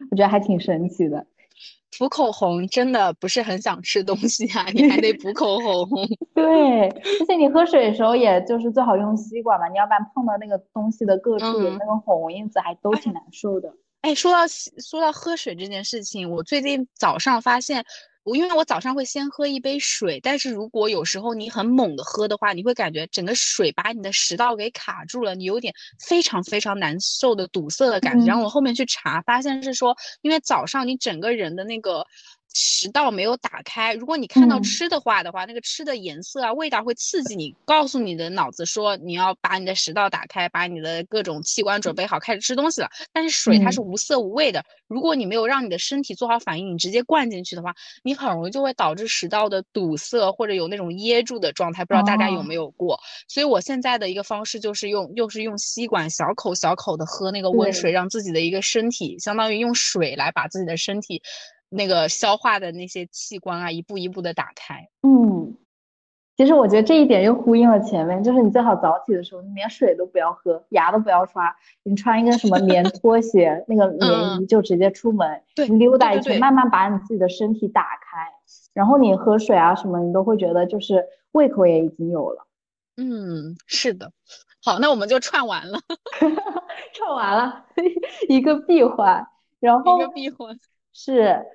[0.10, 1.26] 我觉得还挺神奇的。
[1.92, 5.88] 涂口红真的不是很想吃东西啊，你还得补口红。
[6.36, 13.74] 对，而且你喝水的时候，也就是最好用吸管嘛，你要不然碰到那个东西的各处的那个红红印子，还都挺难受的。
[14.02, 17.84] 哎，说到说到喝水这件事情，我最近早上发现。
[18.28, 28.26] 我因为我早上会先喝一杯水，但是如果有时候你很猛的喝的话，你会感觉整个水把你的食道给卡住了，你有点非常非常难受的堵塞的感觉。
[28.26, 32.06] 然后我后面去查，发现是说，因为早上你整个人的那个。
[32.60, 42.90] 食道没有打开，如果你看到吃的话的话，那个吃的颜色啊、味道会刺激你，告诉你的脑子说你要把你的食道打开，把你的各种器官准备好，开始吃东西了。
[43.14, 51.86] 但是水它是无色无味的，如果你没有让你的身体做好反应，你直接灌进去的话，你很容易就会导致食道的堵塞或者有那种噎住的状态。
[51.86, 53.00] 不知道大家有没有过？
[53.28, 61.22] 所以我现在的一个方式就是用，又是用吸管小口小口的喝那个温水，让自己的一个身体相当于用水来把自己的身体。
[61.70, 64.88] 那个消化的那些器官啊，一步一步的打开。
[65.04, 65.56] 嗯，
[66.38, 78.32] 其实我觉得这一点又呼应了前面，就是你最好早起的时候，你连水都不要喝，牙都不要刷，你穿一个什么棉拖鞋，那个 棉衣就直接出门，对，溜达一圈，慢慢把你自己的身体打开，
[78.74, 82.48] 然后你喝水啊什么，你都会觉得就是胃口也已经有了。
[82.96, 84.12] 嗯，是的。
[84.64, 85.80] 好，那我们就串完了，
[86.94, 87.66] 串完了
[88.30, 89.28] 一个闭环，
[89.60, 90.58] 然后一个闭环
[90.94, 91.46] 是。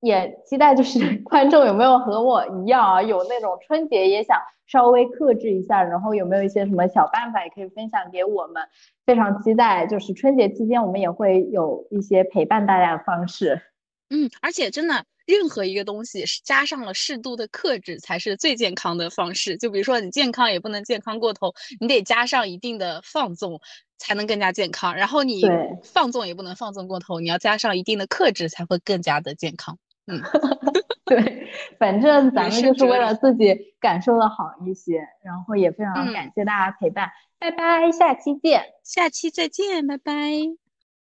[0.00, 8.62] 也期待就是 观众有没有和我一样啊，有那种春节也想稍微克制一下，然后有没有一些什么小办法也可以分享给我们。
[9.04, 13.62] 非常期待，就是春节期间我们也会有一些陪伴大家的方式。
[14.10, 19.56] 嗯，而且真的，任何一个东西是加上了适度的克制才是最健康的方式。
[19.56, 23.60] 就比如说你健康也不能健康过头，你得加上一定的放纵
[23.98, 24.94] 才能更加健康。
[24.94, 25.42] 然后你
[25.82, 29.78] 放纵也不能放纵过头，你要加上一定的克制才会更加的健康。
[30.06, 30.22] 嗯，
[31.06, 31.48] 对，
[31.78, 40.65] 反正咱们就是为了自己感受的好一些，然后也非常感谢大家陪伴，拜拜，下期见，下期再见，拜拜。